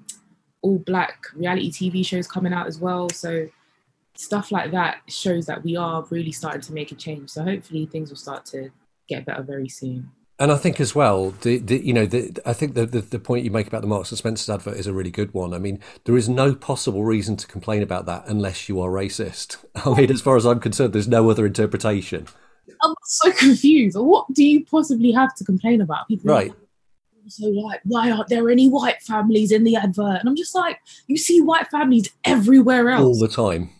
all 0.61 0.77
black 0.79 1.25
reality 1.33 1.71
tv 1.71 2.05
shows 2.05 2.27
coming 2.27 2.53
out 2.53 2.67
as 2.67 2.79
well. 2.79 3.09
So 3.09 3.47
stuff 4.15 4.51
like 4.51 4.71
that 4.71 5.01
shows 5.07 5.45
that 5.45 5.63
we 5.63 5.75
are 5.77 6.05
really 6.09 6.31
starting 6.31 6.61
to 6.61 6.73
make 6.73 6.91
a 6.91 6.95
change. 6.95 7.29
So 7.29 7.43
hopefully 7.43 7.85
things 7.85 8.09
will 8.09 8.17
start 8.17 8.45
to 8.47 8.69
get 9.07 9.25
better 9.25 9.43
very 9.43 9.69
soon 9.69 10.11
and 10.39 10.53
I 10.53 10.55
think 10.55 10.79
as 10.79 10.95
well, 10.95 11.31
the, 11.41 11.57
the 11.57 11.85
you 11.85 11.91
know, 11.91 12.05
the, 12.05 12.39
I 12.45 12.53
think 12.53 12.73
the, 12.73 12.85
the, 12.85 13.01
the 13.01 13.19
point 13.19 13.43
you 13.43 13.51
make 13.51 13.67
about 13.67 13.81
the 13.81 13.87
Marks 13.87 14.09
and 14.09 14.17
Spencer's 14.17 14.49
advert 14.49 14.77
is 14.77 14.87
a 14.87 14.93
really 14.93 15.11
good 15.11 15.33
one. 15.33 15.53
I 15.53 15.57
mean, 15.57 15.79
there 16.05 16.15
is 16.15 16.29
no 16.29 16.55
possible 16.55 17.03
reason 17.03 17.35
to 17.37 17.47
complain 17.47 17.83
about 17.83 18.05
that 18.05 18.23
unless 18.25 18.69
you 18.69 18.79
are 18.79 18.89
racist. 18.89 19.57
I 19.75 19.93
mean, 19.93 20.09
as 20.09 20.21
far 20.21 20.37
as 20.37 20.45
I'm 20.45 20.61
concerned, 20.61 20.93
there's 20.93 21.09
no 21.09 21.29
other 21.29 21.45
interpretation. 21.45 22.27
I'm 22.81 22.95
so 23.03 23.31
confused. 23.33 23.97
What 23.97 24.33
do 24.33 24.45
you 24.45 24.63
possibly 24.65 25.11
have 25.11 25.35
to 25.35 25.43
complain 25.43 25.81
about? 25.81 26.07
People 26.07 26.33
right. 26.33 26.53
so 27.27 27.47
like, 27.47 27.81
why 27.83 28.09
aren't 28.09 28.29
there 28.29 28.49
any 28.49 28.69
white 28.69 29.01
families 29.01 29.51
in 29.51 29.65
the 29.65 29.75
advert? 29.75 30.21
And 30.21 30.29
I'm 30.29 30.37
just 30.37 30.55
like, 30.55 30.79
you 31.07 31.17
see 31.17 31.41
white 31.41 31.67
families 31.67 32.09
everywhere 32.23 32.89
else 32.89 33.03
all 33.03 33.19
the 33.19 33.27
time. 33.27 33.71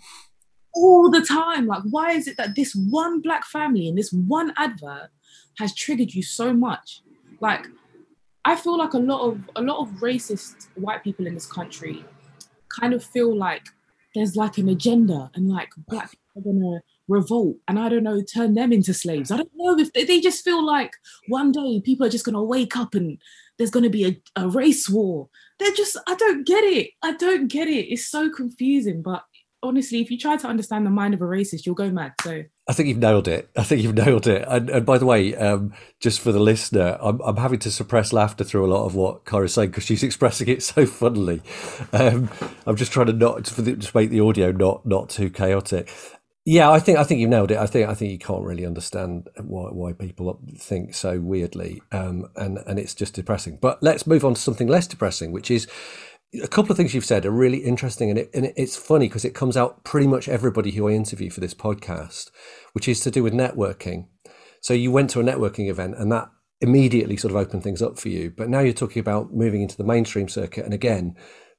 All 0.76 1.10
the 1.10 1.22
time. 1.22 1.68
Like, 1.68 1.84
why 1.90 2.12
is 2.12 2.28
it 2.28 2.36
that 2.36 2.56
this 2.56 2.76
one 2.76 3.22
black 3.22 3.46
family 3.46 3.88
in 3.88 3.96
this 3.96 4.12
one 4.12 4.54
advert 4.58 5.10
has 5.60 5.76
triggered 5.76 6.14
you 6.14 6.24
so 6.24 6.54
much. 6.54 7.02
Like, 7.42 7.68
I 8.46 8.56
feel 8.56 8.78
like 8.78 8.94
a 8.94 9.00
lot 9.00 9.22
of 9.22 9.42
a 9.56 9.62
lot 9.62 9.80
of 9.82 9.90
racist 10.00 10.68
white 10.76 11.04
people 11.04 11.28
in 11.28 11.34
this 11.34 11.46
country 11.46 12.04
kind 12.80 12.94
of 12.94 13.04
feel 13.04 13.36
like 13.36 13.68
there's 14.16 14.36
like 14.36 14.58
an 14.58 14.70
agenda 14.70 15.30
and 15.36 15.50
like 15.50 15.70
black 15.88 16.12
people 16.12 16.42
are 16.42 16.54
gonna 16.54 16.82
revolt 17.08 17.58
and 17.68 17.78
I 17.78 17.90
don't 17.90 18.04
know, 18.04 18.22
turn 18.22 18.54
them 18.54 18.72
into 18.72 18.94
slaves. 18.94 19.32
I 19.32 19.38
don't 19.38 19.52
know 19.56 19.78
if 19.78 19.92
they, 19.94 20.04
they 20.04 20.20
just 20.20 20.44
feel 20.44 20.66
like 20.66 20.94
one 21.28 21.52
day 21.52 21.82
people 21.84 22.06
are 22.06 22.10
just 22.10 22.26
gonna 22.26 22.44
wake 22.44 22.76
up 22.78 22.96
and 22.96 23.18
there's 23.58 23.72
gonna 23.72 23.90
be 23.90 24.06
a, 24.06 24.42
a 24.42 24.48
race 24.48 24.90
war. 24.90 25.30
They're 25.60 25.74
just 25.74 25.98
I 26.08 26.16
don't 26.16 26.48
get 26.48 26.64
it. 26.64 26.92
I 27.04 27.14
don't 27.14 27.48
get 27.48 27.68
it. 27.68 27.92
It's 27.92 28.08
so 28.08 28.30
confusing, 28.30 29.02
but 29.02 29.24
honestly, 29.62 30.02
if 30.02 30.12
you 30.12 30.18
try 30.18 30.38
to 30.38 30.48
understand 30.48 30.86
the 30.86 30.90
mind 30.90 31.14
of 31.14 31.22
a 31.22 31.26
racist, 31.26 31.66
you'll 31.66 31.76
go 31.76 31.90
mad. 31.90 32.14
So 32.22 32.44
I 32.68 32.74
think 32.74 32.88
you've 32.88 32.98
nailed 32.98 33.28
it. 33.28 33.50
I 33.58 33.64
think 33.64 33.82
you've 33.82 33.96
nailed 34.06 34.28
it. 34.28 34.46
And, 34.48 34.70
and 34.70 34.86
by 34.86 34.98
the 34.98 35.06
way, 35.06 35.36
um, 35.36 35.74
just 36.00 36.22
for 36.22 36.32
the 36.32 36.40
listener, 36.40 36.98
I'm, 37.02 37.20
I'm 37.22 37.38
having 37.38 37.60
to 37.60 37.72
suppress 37.72 38.14
laughter 38.14 38.44
through 38.44 38.66
a 38.66 38.72
lot 38.74 38.86
of 38.86 38.96
what 38.96 39.26
Kyra's 39.26 39.54
saying 39.54 39.72
because 39.72 39.84
she's 39.84 40.04
expressing 40.10 40.48
it 40.48 40.64
so 40.64 40.86
funnily. 40.86 41.42
Um, 41.94 42.30
I'm 42.66 42.76
just 42.76 42.92
trying 42.92 43.08
to 43.08 43.14
not 43.14 43.46
to 43.46 43.92
make 43.94 44.10
the 44.10 44.22
audio 44.22 44.52
not 44.52 44.86
not 44.86 45.10
too 45.10 45.30
chaotic. 45.30 45.92
Yeah, 46.46 46.72
I 46.72 46.80
think 46.80 46.98
I 46.98 47.04
think 47.04 47.20
you've 47.20 47.30
nailed 47.30 47.52
it. 47.52 47.58
I 47.58 47.68
think 47.68 47.90
I 47.90 47.94
think 47.94 48.12
you 48.12 48.18
can't 48.18 48.44
really 48.44 48.66
understand 48.66 49.30
why 49.38 49.70
why 49.70 49.94
people 49.94 50.40
think 50.58 50.96
so 50.96 51.20
weirdly, 51.20 51.82
um, 51.92 52.28
and 52.36 52.58
and 52.66 52.80
it's 52.80 52.96
just 52.96 53.14
depressing. 53.14 53.60
But 53.62 53.84
let's 53.84 54.08
move 54.08 54.26
on 54.26 54.34
to 54.34 54.42
something 54.42 54.68
less 54.68 54.88
depressing, 54.88 55.32
which 55.32 55.52
is 55.52 55.68
a 56.34 56.48
couple 56.48 56.72
of 56.72 56.78
things 56.78 56.94
you've 56.94 57.06
said 57.06 57.26
are 57.26 57.32
really 57.32 57.60
interesting, 57.60 58.10
and, 58.10 58.20
it, 58.20 58.30
and 58.34 58.54
it's 58.56 58.78
funny 58.78 59.08
because 59.08 59.26
it 59.26 59.34
comes 59.34 59.58
out 59.58 59.84
pretty 59.84 60.08
much 60.08 60.30
everybody 60.30 60.72
who 60.72 60.88
I 60.88 60.92
interview 60.92 61.30
for 61.30 61.40
this 61.40 61.56
podcast, 61.56 62.30
which 62.74 62.88
is 62.88 63.00
to 63.02 63.12
do 63.12 63.24
with 63.24 63.34
networking. 63.34 64.08
So 64.62 64.74
you 64.74 64.92
went 64.92 65.10
to 65.12 65.20
a 65.20 65.24
networking 65.24 65.70
event, 65.70 65.96
and 65.98 66.12
that 66.12 66.30
immediately 66.62 67.18
sort 67.18 67.32
of 67.32 67.38
opened 67.38 67.64
things 67.64 67.82
up 67.82 67.98
for 67.98 68.10
you. 68.10 68.32
But 68.36 68.50
now 68.50 68.60
you're 68.60 68.74
talking 68.74 69.00
about 69.00 69.34
moving 69.34 69.62
into 69.62 69.78
the 69.78 69.84
mainstream 69.84 70.28
circuit, 70.28 70.66
and 70.66 70.74
again, 70.74 71.16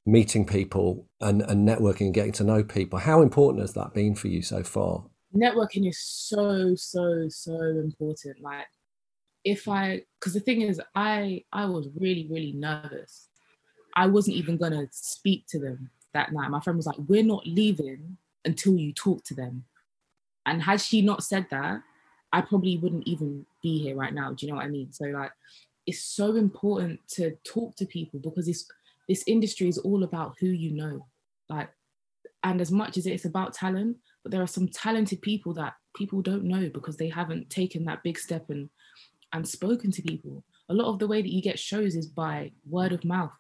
meeting 0.07 0.47
people 0.47 1.09
and, 1.21 1.43
and 1.43 1.69
networking 1.69 2.07
and 2.07 2.15
getting 2.15 2.33
to 2.33 2.45
know 2.45 2.63
people. 2.63 2.99
How 2.99 3.23
important 3.23 3.63
has 3.63 3.75
that 3.75 3.93
been 3.93 4.15
for 4.15 4.29
you 4.29 4.43
so 4.43 4.63
far? 4.63 5.05
Networking 5.35 5.89
is 5.89 6.01
so 6.01 6.75
so 6.77 7.27
so 7.29 7.55
important. 7.55 8.41
Like 8.41 8.67
if 9.45 9.69
I, 9.69 10.03
because 10.19 10.35
the 10.35 10.41
thing 10.41 10.63
is, 10.63 10.81
I 10.95 11.45
I 11.53 11.67
was 11.67 11.89
really 11.99 12.29
really 12.31 12.53
nervous 12.53 13.30
I 14.01 14.07
wasn't 14.07 14.39
even 14.39 14.57
gonna 14.57 14.89
speak 14.93 15.47
to 15.49 15.59
them 15.59 15.91
that 16.15 16.33
night. 16.33 16.51
My 16.51 16.61
friend 16.61 16.79
was 16.79 16.87
like, 16.87 16.97
"We're 17.07 17.23
not 17.23 17.47
leaving 17.47 18.17
until 18.47 18.75
you 18.79 18.95
talk 18.95 19.23
to 19.25 19.35
them." 19.35 19.67
And 20.47 20.63
had 20.63 20.81
she 20.81 21.03
not 21.03 21.23
said 21.23 21.49
that, 21.51 21.83
I 22.33 22.41
probably 22.41 22.79
wouldn't 22.79 23.07
even 23.07 23.45
be 23.63 23.79
here 23.79 23.95
right 23.95 24.15
now. 24.15 24.33
Do 24.33 24.47
you 24.47 24.51
know 24.51 24.57
what 24.57 24.65
I 24.65 24.71
mean? 24.71 24.91
So 24.91 25.05
like, 25.05 25.33
it's 25.87 26.03
so 26.03 26.37
important 26.37 27.07
to 27.17 27.37
talk 27.45 27.77
to 27.77 27.85
people 27.85 28.21
because 28.21 28.47
this 28.47 28.67
this 29.07 29.23
industry 29.27 29.69
is 29.69 29.77
all 29.77 30.03
about 30.03 30.35
who 30.41 30.47
you 30.47 30.71
know. 30.71 31.07
Like, 31.51 31.69
and 32.43 32.59
as 32.63 32.73
much 32.73 32.97
as 32.97 33.05
it's 33.07 33.27
about 33.27 33.53
talent, 33.53 33.99
but 34.23 34.33
there 34.33 34.41
are 34.41 34.57
some 34.57 34.69
talented 34.69 35.21
people 35.21 35.53
that 35.55 35.75
people 35.95 36.23
don't 36.23 36.45
know 36.45 36.71
because 36.71 36.97
they 36.97 37.11
haven't 37.11 37.51
taken 37.51 37.85
that 37.85 38.03
big 38.03 38.19
step 38.19 38.49
and 38.49 38.71
and 39.35 39.47
spoken 39.47 39.91
to 39.91 40.01
people. 40.01 40.43
A 40.71 40.75
lot 40.75 40.89
of 40.89 40.99
the 40.99 41.07
way 41.07 41.21
that 41.21 41.35
you 41.35 41.43
get 41.43 41.59
shows 41.59 41.97
is 41.97 42.07
by 42.07 42.53
word 42.65 42.93
of 42.93 43.05
mouth 43.05 43.37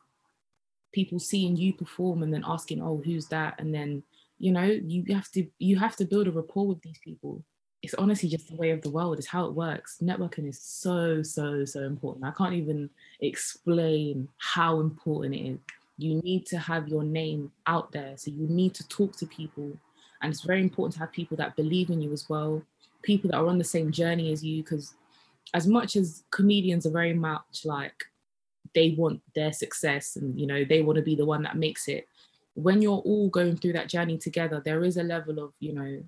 people 0.93 1.19
seeing 1.19 1.57
you 1.57 1.73
perform 1.73 2.23
and 2.23 2.33
then 2.33 2.45
asking, 2.47 2.83
oh, 2.83 3.01
who's 3.05 3.27
that? 3.27 3.55
And 3.59 3.75
then, 3.75 4.03
you 4.39 4.53
know, 4.53 4.65
you 4.65 5.05
have 5.15 5.31
to 5.33 5.47
you 5.59 5.79
have 5.79 5.97
to 5.97 6.05
build 6.05 6.27
a 6.27 6.33
rapport 6.33 6.67
with 6.67 6.83
these 6.83 6.99
people. 7.05 7.43
It's 7.83 7.95
honestly 7.95 8.29
just 8.29 8.49
the 8.49 8.57
way 8.57 8.71
of 8.71 8.83
the 8.83 8.91
world, 8.91 9.19
it's 9.19 9.27
how 9.27 9.47
it 9.47 9.55
works. 9.55 9.99
Networking 10.03 10.47
is 10.47 10.61
so, 10.61 11.23
so, 11.23 11.65
so 11.65 11.85
important. 11.85 12.27
I 12.27 12.33
can't 12.33 12.53
even 12.53 12.91
explain 13.21 14.29
how 14.37 14.81
important 14.81 15.35
it 15.35 15.49
is. 15.49 15.59
You 15.97 16.21
need 16.23 16.45
to 16.47 16.59
have 16.59 16.89
your 16.89 17.05
name 17.05 17.51
out 17.67 17.91
there. 17.91 18.15
So 18.17 18.31
you 18.31 18.47
need 18.49 18.75
to 18.75 18.89
talk 18.89 19.17
to 19.17 19.27
people. 19.27 19.73
And 20.21 20.31
it's 20.31 20.43
very 20.43 20.61
important 20.61 20.95
to 20.95 21.01
have 21.01 21.13
people 21.13 21.39
that 21.39 21.57
believe 21.57 21.89
in 21.89 22.03
you 22.03 22.13
as 22.13 22.29
well, 22.29 22.63
people 23.03 23.31
that 23.31 23.39
are 23.39 23.47
on 23.47 23.57
the 23.57 23.65
same 23.65 23.91
journey 23.91 24.31
as 24.31 24.45
you, 24.45 24.63
because 24.63 24.95
as 25.55 25.67
much 25.67 25.97
as 25.97 26.25
comedians 26.31 26.85
are 26.85 26.91
very 26.91 27.15
much 27.15 27.65
like 27.65 28.05
they 28.75 28.95
want 28.97 29.21
their 29.35 29.53
success 29.53 30.17
and 30.17 30.39
you 30.39 30.47
know 30.47 30.65
they 30.65 30.83
want 30.83 30.97
to 30.97 31.03
be 31.03 31.15
the 31.15 31.25
one 31.25 31.43
that 31.43 31.57
makes 31.57 31.89
it. 31.89 32.09
When 32.55 32.83
you're 32.83 32.99
all 32.99 33.29
going 33.29 33.57
through 33.57 33.75
that 33.75 33.89
journey 33.89 34.19
together 34.19 34.61
there 34.65 34.83
is 34.85 34.97
a 34.97 35.03
level 35.03 35.39
of 35.39 35.53
you 35.61 35.73
know 35.73 36.03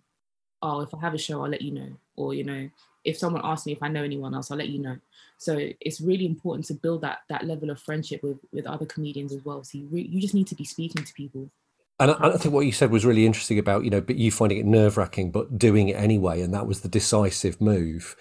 oh 0.60 0.80
if 0.80 0.94
i 0.94 1.00
have 1.00 1.14
a 1.14 1.18
show 1.18 1.42
i'll 1.42 1.50
let 1.50 1.62
you 1.62 1.72
know 1.72 1.88
or 2.14 2.34
you 2.34 2.44
know 2.44 2.68
if 3.04 3.18
someone 3.18 3.42
asks 3.44 3.66
me 3.66 3.72
if 3.72 3.82
i 3.82 3.88
know 3.88 4.04
anyone 4.04 4.32
else 4.34 4.50
i'll 4.50 4.58
let 4.58 4.68
you 4.68 4.80
know. 4.80 4.96
So 5.42 5.58
it's 5.80 6.00
really 6.00 6.24
important 6.24 6.66
to 6.66 6.74
build 6.74 7.00
that 7.00 7.22
that 7.28 7.44
level 7.44 7.70
of 7.70 7.80
friendship 7.80 8.22
with 8.22 8.38
with 8.52 8.64
other 8.64 8.86
comedians 8.86 9.32
as 9.32 9.44
well. 9.44 9.64
So 9.64 9.78
you 9.78 9.88
re- 9.90 10.08
you 10.08 10.20
just 10.20 10.34
need 10.34 10.46
to 10.46 10.54
be 10.54 10.64
speaking 10.64 11.04
to 11.04 11.12
people. 11.14 11.50
And 11.98 12.12
I, 12.12 12.28
I, 12.28 12.36
think 12.36 12.54
what 12.54 12.64
you 12.64 12.70
said 12.70 12.92
was 12.92 13.04
really 13.04 13.26
interesting 13.26 13.58
about 13.58 13.82
you 13.82 13.90
know 13.90 14.00
but 14.00 14.16
you 14.16 14.30
finding 14.30 14.58
it 14.58 14.66
nerve 14.66 14.96
wracking 14.96 15.32
but 15.32 15.58
doing 15.58 15.88
it 15.88 15.94
anyway 15.94 16.40
and 16.42 16.54
that 16.54 16.68
was 16.68 16.82
the 16.82 16.88
decisive 16.88 17.60
move. 17.60 18.14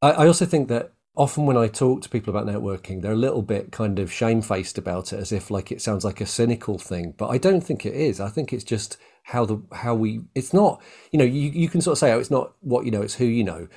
I, 0.00 0.12
I 0.12 0.26
also 0.28 0.46
think 0.46 0.68
that 0.68 0.92
often 1.16 1.46
when 1.46 1.56
I 1.56 1.66
talk 1.66 2.02
to 2.02 2.08
people 2.08 2.34
about 2.34 2.46
networking, 2.46 3.02
they're 3.02 3.12
a 3.12 3.16
little 3.16 3.42
bit 3.42 3.72
kind 3.72 3.98
of 3.98 4.12
shamefaced 4.12 4.78
about 4.78 5.12
it, 5.12 5.18
as 5.18 5.32
if 5.32 5.50
like 5.50 5.72
it 5.72 5.82
sounds 5.82 6.04
like 6.04 6.20
a 6.20 6.26
cynical 6.26 6.78
thing. 6.78 7.14
But 7.16 7.28
I 7.28 7.38
don't 7.38 7.60
think 7.60 7.84
it 7.84 7.94
is. 7.94 8.20
I 8.20 8.28
think 8.28 8.52
it's 8.52 8.64
just 8.64 8.96
how 9.24 9.44
the 9.44 9.62
how 9.72 9.94
we. 9.94 10.20
It's 10.34 10.54
not. 10.54 10.80
You 11.10 11.18
know, 11.18 11.24
you 11.24 11.50
you 11.50 11.68
can 11.68 11.80
sort 11.80 11.92
of 11.92 11.98
say, 11.98 12.12
oh, 12.12 12.18
it's 12.18 12.30
not 12.30 12.54
what 12.60 12.84
you 12.84 12.90
know, 12.90 13.02
it's 13.02 13.14
who 13.14 13.24
you 13.24 13.44
know, 13.44 13.68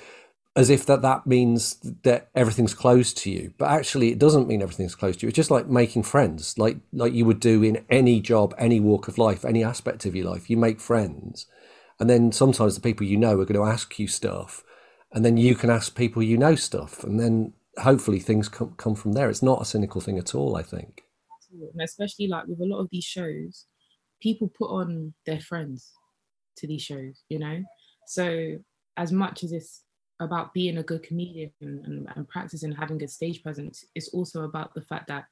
as 0.55 0.69
if 0.69 0.85
that 0.85 1.01
that 1.01 1.25
means 1.25 1.75
that 2.03 2.29
everything's 2.35 2.73
closed 2.73 3.17
to 3.19 3.31
you. 3.31 3.53
But 3.57 3.71
actually, 3.71 4.11
it 4.11 4.19
doesn't 4.19 4.47
mean 4.47 4.61
everything's 4.61 4.95
closed 4.95 5.19
to 5.19 5.25
you. 5.25 5.29
It's 5.29 5.35
just 5.35 5.51
like 5.51 5.67
making 5.67 6.03
friends, 6.03 6.57
like 6.57 6.77
like 6.93 7.13
you 7.13 7.25
would 7.25 7.39
do 7.39 7.63
in 7.63 7.85
any 7.89 8.19
job, 8.19 8.53
any 8.57 8.79
walk 8.79 9.07
of 9.07 9.17
life, 9.17 9.43
any 9.45 9.63
aspect 9.63 10.05
of 10.05 10.15
your 10.15 10.29
life. 10.29 10.49
You 10.49 10.57
make 10.57 10.79
friends, 10.79 11.47
and 11.99 12.09
then 12.09 12.31
sometimes 12.31 12.75
the 12.75 12.81
people 12.81 13.07
you 13.07 13.17
know 13.17 13.39
are 13.39 13.45
going 13.45 13.53
to 13.53 13.65
ask 13.65 13.97
you 13.97 14.07
stuff 14.07 14.63
and 15.13 15.25
then 15.25 15.37
you 15.37 15.55
can 15.55 15.69
ask 15.69 15.95
people 15.95 16.23
you 16.23 16.37
know 16.37 16.55
stuff, 16.55 17.03
and 17.03 17.19
then 17.19 17.53
hopefully 17.77 18.19
things 18.19 18.49
come, 18.49 18.73
come 18.77 18.95
from 18.95 19.13
there. 19.13 19.29
It's 19.29 19.43
not 19.43 19.61
a 19.61 19.65
cynical 19.65 20.01
thing 20.01 20.17
at 20.17 20.35
all, 20.35 20.55
I 20.55 20.63
think. 20.63 21.03
And 21.51 21.81
especially 21.81 22.27
like 22.27 22.47
with 22.47 22.61
a 22.61 22.65
lot 22.65 22.79
of 22.79 22.89
these 22.91 23.03
shows, 23.03 23.65
people 24.21 24.47
put 24.47 24.69
on 24.69 25.13
their 25.25 25.39
friends 25.39 25.91
to 26.57 26.67
these 26.67 26.81
shows, 26.81 27.23
you 27.29 27.39
know? 27.39 27.63
So 28.07 28.57
as 28.97 29.11
much 29.11 29.43
as 29.43 29.51
it's 29.51 29.83
about 30.19 30.53
being 30.53 30.77
a 30.77 30.83
good 30.83 31.03
comedian 31.03 31.51
and, 31.61 31.85
and, 31.85 32.07
and 32.15 32.29
practicing 32.29 32.71
having 32.71 33.03
a 33.03 33.07
stage 33.07 33.41
presence, 33.41 33.85
it's 33.95 34.09
also 34.09 34.43
about 34.43 34.73
the 34.73 34.81
fact 34.81 35.07
that 35.07 35.25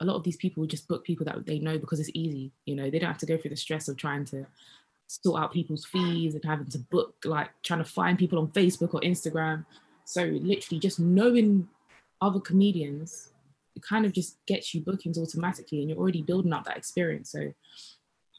a 0.00 0.04
lot 0.04 0.16
of 0.16 0.24
these 0.24 0.36
people 0.36 0.66
just 0.66 0.88
book 0.88 1.04
people 1.04 1.24
that 1.24 1.46
they 1.46 1.58
know 1.58 1.78
because 1.78 2.00
it's 2.00 2.10
easy. 2.14 2.52
You 2.64 2.74
know, 2.74 2.90
they 2.90 2.98
don't 2.98 3.10
have 3.10 3.18
to 3.18 3.26
go 3.26 3.36
through 3.36 3.50
the 3.50 3.56
stress 3.56 3.88
of 3.88 3.96
trying 3.96 4.24
to 4.26 4.46
sort 5.22 5.42
out 5.42 5.52
people's 5.52 5.84
fees 5.84 6.34
and 6.34 6.44
having 6.44 6.68
to 6.68 6.78
book, 6.78 7.14
like 7.24 7.50
trying 7.62 7.80
to 7.80 7.84
find 7.84 8.18
people 8.18 8.38
on 8.38 8.48
Facebook 8.48 8.94
or 8.94 9.00
Instagram. 9.00 9.64
So 10.04 10.22
literally 10.24 10.80
just 10.80 10.98
knowing 10.98 11.68
other 12.20 12.40
comedians, 12.40 13.30
it 13.74 13.82
kind 13.82 14.06
of 14.06 14.12
just 14.12 14.38
gets 14.46 14.74
you 14.74 14.80
bookings 14.80 15.18
automatically 15.18 15.80
and 15.80 15.90
you're 15.90 15.98
already 15.98 16.22
building 16.22 16.52
up 16.52 16.64
that 16.64 16.76
experience. 16.76 17.30
So 17.30 17.52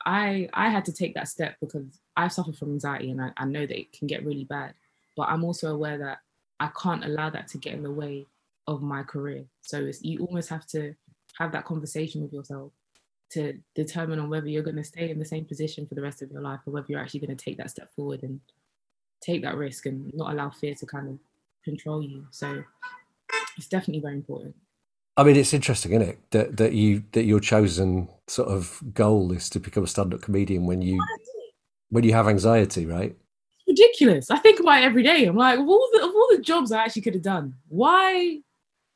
I 0.06 0.50
I 0.54 0.70
had 0.70 0.86
to 0.86 0.94
take 0.94 1.16
that 1.16 1.28
step 1.28 1.56
because 1.62 2.00
I 2.18 2.28
suffer 2.28 2.54
from 2.54 2.72
anxiety 2.72 3.12
and 3.12 3.22
I, 3.22 3.32
I 3.38 3.46
know 3.46 3.66
that 3.66 3.80
it 3.80 3.94
can 3.94 4.08
get 4.08 4.26
really 4.26 4.46
bad. 4.46 4.74
But 5.16 5.30
I'm 5.30 5.44
also 5.44 5.74
aware 5.74 5.98
that 6.00 6.20
I 6.60 6.70
can't 6.82 7.06
allow 7.06 7.30
that 7.30 7.48
to 7.50 7.58
get 7.58 7.74
in 7.74 7.84
the 7.84 7.92
way 7.92 8.26
of 8.68 8.82
my 8.82 9.04
career. 9.04 9.46
So 9.62 9.80
it's, 9.80 10.04
you 10.04 10.20
almost 10.26 10.50
have 10.50 10.66
to 10.68 10.96
have 11.38 11.52
that 11.52 11.66
conversation 11.66 12.22
with 12.22 12.34
yourself 12.34 12.72
to 13.34 13.58
determine 13.76 14.20
on 14.20 14.30
whether 14.30 14.48
you're 14.48 14.64
going 14.64 14.76
to 14.76 14.84
stay 14.84 15.10
in 15.10 15.20
the 15.20 15.26
same 15.26 15.46
position 15.46 15.86
for 15.86 15.96
the 15.96 16.02
rest 16.02 16.22
of 16.22 16.32
your 16.32 16.42
life 16.42 16.60
or 16.66 16.72
whether 16.74 16.88
you're 16.90 17.00
actually 17.00 17.20
going 17.20 17.36
to 17.36 17.46
take 17.46 17.58
that 17.58 17.70
step 17.70 17.94
forward 17.96 18.24
and 18.24 18.40
take 19.22 19.42
that 19.42 19.56
risk 19.56 19.86
and 19.86 20.14
not 20.14 20.32
allow 20.32 20.50
fear 20.50 20.76
to 20.76 20.86
kind 20.86 21.10
of 21.10 21.18
control 21.64 22.04
you. 22.04 22.26
So 22.32 22.64
it's 23.58 23.68
definitely 23.68 24.02
very 24.02 24.16
important. 24.16 24.56
I 25.16 25.24
mean, 25.24 25.36
it's 25.36 25.54
interesting, 25.54 25.92
isn't 25.92 26.10
it, 26.10 26.32
that 26.32 26.58
that 26.58 26.74
you 26.74 27.04
that 27.12 27.26
your 27.26 27.40
chosen 27.40 28.10
sort 28.28 28.50
of 28.50 28.82
goal 28.94 29.32
is 29.32 29.50
to 29.52 29.60
become 29.60 29.84
a 29.84 29.88
stand-up 29.88 30.22
comedian 30.22 30.66
when 30.66 30.82
you 30.82 31.04
when 31.90 32.04
you 32.04 32.14
have 32.14 32.28
anxiety, 32.28 32.88
right? 32.88 33.16
It's 33.60 33.68
ridiculous. 33.68 34.32
I 34.32 34.38
think 34.38 34.60
about 34.60 34.82
it 34.82 34.86
every 34.86 35.04
day. 35.04 35.26
I'm 35.26 35.36
like, 35.36 35.60
of 35.60 35.68
all 35.68 35.88
the 35.94 36.00
of 36.00 36.10
all 36.10 36.28
the 36.32 36.42
jobs 36.42 36.72
I 36.72 36.84
actually 36.84 37.04
could 37.04 37.14
have 37.14 37.24
done, 37.24 37.54
why 37.68 38.40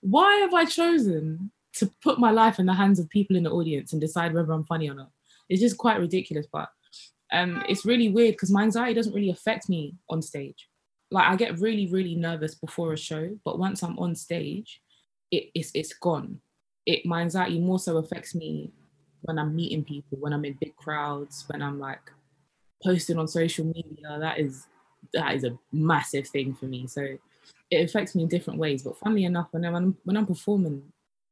why 0.02 0.38
have 0.38 0.54
I 0.56 0.66
chosen 0.66 1.52
to 1.80 1.92
put 2.02 2.20
my 2.20 2.32
life 2.32 2.60
in 2.60 2.66
the 2.66 2.74
hands 2.74 3.00
of 3.00 3.10
people 3.10 3.36
in 3.36 3.44
the 3.44 3.52
audience 3.52 3.92
and 3.92 4.02
decide 4.02 4.34
whether 4.34 4.52
I'm 4.52 4.66
funny 4.66 4.90
or 4.90 4.96
not. 4.96 5.12
It's 5.50 5.62
just 5.62 5.78
quite 5.78 6.00
ridiculous, 6.00 6.48
but 6.52 6.70
um, 7.32 7.64
it's 7.68 7.86
really 7.86 8.10
weird 8.10 8.34
because 8.36 8.52
my 8.52 8.64
anxiety 8.64 8.94
doesn't 8.94 9.14
really 9.14 9.30
affect 9.30 9.70
me 9.70 9.96
on 10.10 10.22
stage. 10.22 10.70
Like 11.12 11.28
I 11.28 11.36
get 11.36 11.60
really, 11.60 11.88
really 11.88 12.16
nervous 12.16 12.56
before 12.56 12.94
a 12.94 12.98
show, 12.98 13.38
but 13.46 13.60
once 13.60 13.82
I'm 13.82 13.98
on 14.00 14.16
stage, 14.16 14.82
it, 15.32 15.50
it's 15.54 15.72
it's 15.74 15.94
gone. 15.94 16.40
It 16.86 17.06
my 17.06 17.22
anxiety 17.22 17.60
more 17.60 17.80
so 17.80 17.98
affects 17.98 18.36
me 18.36 18.72
when 19.22 19.40
I'm 19.40 19.56
meeting 19.56 19.84
people, 19.84 20.18
when 20.20 20.34
I'm 20.34 20.46
in 20.46 20.58
big 20.60 20.76
crowds, 20.76 21.46
when 21.48 21.62
I'm 21.62 21.80
like 21.80 22.12
posting 22.84 23.18
on 23.18 23.28
social 23.28 23.66
media. 23.66 24.18
That 24.20 24.40
is 24.40 24.68
that 25.14 25.36
is 25.36 25.44
a 25.44 25.58
massive 25.72 26.28
thing 26.28 26.54
for 26.54 26.66
me. 26.66 26.88
So 26.88 27.18
it 27.70 27.90
affects 27.90 28.16
me 28.16 28.24
in 28.24 28.30
different 28.30 28.60
ways. 28.60 28.84
But 28.84 28.98
funnily 28.98 29.26
enough, 29.26 29.48
when 29.52 29.66
I'm 29.66 29.98
when 30.04 30.18
I'm 30.18 30.26
performing, 30.26 30.84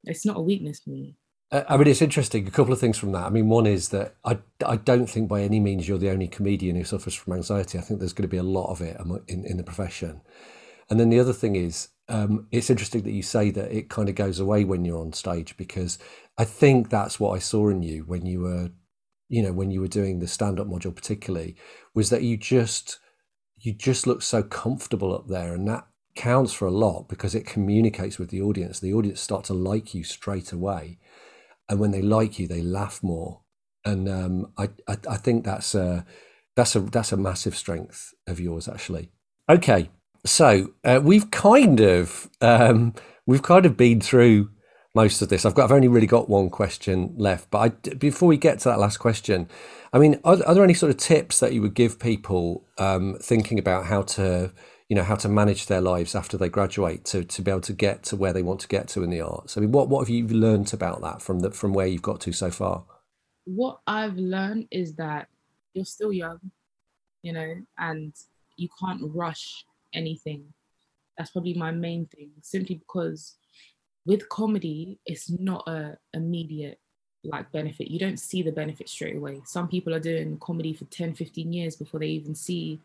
it's 0.06 0.26
not 0.26 0.38
a 0.38 0.42
weakness 0.42 0.80
for 0.80 0.92
me. 0.92 1.16
Uh, 1.52 1.64
I 1.70 1.78
mean, 1.78 1.88
it's 1.88 2.02
interesting. 2.02 2.48
A 2.48 2.52
couple 2.52 2.74
of 2.74 2.80
things 2.80 2.98
from 2.98 3.12
that. 3.12 3.26
I 3.26 3.30
mean, 3.30 3.50
one 3.50 3.68
is 3.68 3.90
that 3.90 4.16
I, 4.24 4.40
I 4.66 4.78
don't 4.78 5.08
think 5.08 5.30
by 5.30 5.42
any 5.42 5.60
means 5.60 5.88
you're 5.88 5.98
the 5.98 6.10
only 6.10 6.28
comedian 6.28 6.76
who 6.76 6.84
suffers 6.84 7.14
from 7.14 7.34
anxiety. 7.34 7.78
I 7.78 7.82
think 7.82 8.00
there's 8.00 8.14
going 8.14 8.28
to 8.28 8.36
be 8.36 8.38
a 8.38 8.44
lot 8.44 8.72
of 8.72 8.82
it 8.82 9.00
in, 9.28 9.46
in 9.46 9.58
the 9.58 9.64
profession. 9.64 10.22
And 10.90 11.00
then 11.00 11.10
the 11.10 11.20
other 11.20 11.34
thing 11.34 11.56
is, 11.56 11.90
um, 12.10 12.48
it's 12.52 12.70
interesting 12.70 13.04
that 13.04 13.12
you 13.12 13.24
say 13.24 13.50
that 13.52 13.72
it 13.72 13.90
kind 13.90 14.10
of 14.10 14.16
goes 14.16 14.40
away 14.40 14.64
when 14.64 14.86
you're 14.86 15.02
on 15.02 15.14
stage 15.14 15.58
because 15.58 15.98
I 16.38 16.46
think 16.46 16.90
that's 16.90 17.20
what 17.20 17.36
I 17.36 17.40
saw 17.40 17.70
in 17.70 17.82
you 17.82 18.04
when 18.04 18.26
you 18.26 18.42
were, 18.42 18.70
you 19.30 19.42
know, 19.42 19.54
when 19.54 19.72
you 19.72 19.82
were 19.82 19.88
doing 19.88 20.20
the 20.20 20.28
stand-up 20.28 20.68
module, 20.68 20.96
particularly, 20.96 21.56
was 21.94 22.10
that 22.10 22.24
you 22.24 22.38
just 22.38 23.00
you 23.58 23.74
just 23.74 24.06
look 24.06 24.22
so 24.22 24.44
comfortable 24.44 25.16
up 25.16 25.28
there, 25.28 25.54
and 25.54 25.68
that 25.68 25.88
counts 26.16 26.54
for 26.54 26.66
a 26.66 26.72
lot 26.72 27.08
because 27.08 27.36
it 27.36 27.46
communicates 27.46 28.18
with 28.18 28.30
the 28.30 28.42
audience. 28.42 28.80
The 28.80 28.94
audience 28.94 29.22
start 29.22 29.46
to 29.46 29.54
like 29.54 29.94
you 29.94 30.04
straight 30.04 30.52
away, 30.52 30.98
and 31.70 31.80
when 31.80 31.92
they 31.92 32.02
like 32.02 32.40
you, 32.40 32.48
they 32.48 32.62
laugh 32.62 33.04
more. 33.04 33.42
And 33.84 34.10
um, 34.10 34.52
I, 34.58 34.70
I, 34.88 34.98
I 35.10 35.18
think 35.18 35.46
that's 35.46 35.76
a 35.76 36.06
that's 36.56 36.76
a 36.76 36.80
that's 36.80 37.12
a 37.12 37.18
massive 37.18 37.56
strength 37.56 38.14
of 38.28 38.40
yours, 38.40 38.68
actually. 38.68 39.12
Okay, 39.50 39.90
so 40.26 40.74
uh, 40.84 41.00
we've 41.04 41.30
kind 41.32 41.80
of 41.82 42.30
um, 42.42 42.94
we've 43.26 43.44
kind 43.44 43.66
of 43.66 43.78
been 43.78 44.02
through 44.02 44.50
most 44.96 45.22
of 45.22 45.30
this. 45.30 45.46
I've 45.46 45.54
got 45.54 45.66
I've 45.66 45.72
only 45.72 45.90
really 45.90 46.08
got 46.08 46.30
one 46.30 46.50
question 46.50 47.14
left, 47.18 47.52
but 47.52 47.60
I, 47.60 47.70
before 47.96 48.30
we 48.30 48.38
get 48.38 48.60
to 48.60 48.70
that 48.70 48.80
last 48.80 48.98
question, 48.98 49.48
I 49.94 50.00
mean, 50.00 50.20
are, 50.24 50.38
are 50.46 50.54
there 50.54 50.64
any 50.64 50.74
sort 50.74 50.90
of 50.90 50.98
tips 50.98 51.40
that 51.42 51.54
you 51.54 51.62
would 51.62 51.76
give 51.76 52.00
people 52.00 52.66
um, 52.78 53.18
thinking 53.22 53.60
about 53.60 53.86
how 53.86 54.02
to 54.04 54.52
you 54.90 54.96
know 54.96 55.04
how 55.04 55.16
to 55.16 55.30
manage 55.30 55.66
their 55.66 55.82
lives 55.82 56.16
after 56.16 56.38
they 56.38 56.50
graduate 56.50 57.06
to 57.06 57.24
to 57.24 57.42
be 57.42 57.50
able 57.50 57.62
to 57.62 57.74
get 57.74 58.04
to 58.04 58.16
where 58.16 58.34
they 58.34 58.44
want 58.44 58.60
to 58.62 58.68
get 58.68 58.88
to 58.90 59.04
in 59.04 59.10
the 59.10 59.22
arts. 59.22 59.58
I 59.58 59.62
mean, 59.62 59.72
what 59.72 59.90
what 59.90 60.00
have 60.02 60.10
you 60.10 60.28
learned 60.28 60.74
about 60.74 61.02
that 61.02 61.22
from 61.22 61.40
the 61.40 61.52
from 61.52 61.74
where 61.74 61.88
you've 61.88 62.02
got 62.02 62.22
to 62.22 62.32
so 62.32 62.52
far? 62.52 62.86
What 63.46 63.80
I've 63.88 64.18
learned 64.18 64.68
is 64.72 64.96
that 64.96 65.28
you're 65.74 65.86
still 65.86 66.14
young, 66.14 66.40
you 67.22 67.34
know, 67.34 67.56
and 67.78 68.14
you 68.58 68.70
can't 68.80 69.02
rush 69.04 69.66
anything. 69.94 70.54
That's 71.18 71.32
probably 71.32 71.54
my 71.54 71.72
main 71.72 72.06
thing, 72.08 72.32
simply 72.42 72.76
because 72.76 73.36
with 74.06 74.30
comedy, 74.30 75.00
it's 75.06 75.30
not 75.32 75.68
a 75.68 75.98
immediate 76.14 76.80
like 77.24 77.52
benefit. 77.52 77.90
You 77.90 77.98
don't 77.98 78.20
see 78.20 78.44
the 78.44 78.52
benefit 78.52 78.88
straight 78.88 79.16
away. 79.16 79.42
Some 79.46 79.68
people 79.68 79.96
are 79.96 80.00
doing 80.00 80.38
comedy 80.38 80.74
for 80.74 80.86
10, 80.86 81.16
15 81.16 81.52
years 81.52 81.76
before 81.76 82.00
they 82.00 82.08
even 82.08 82.36
see 82.36 82.80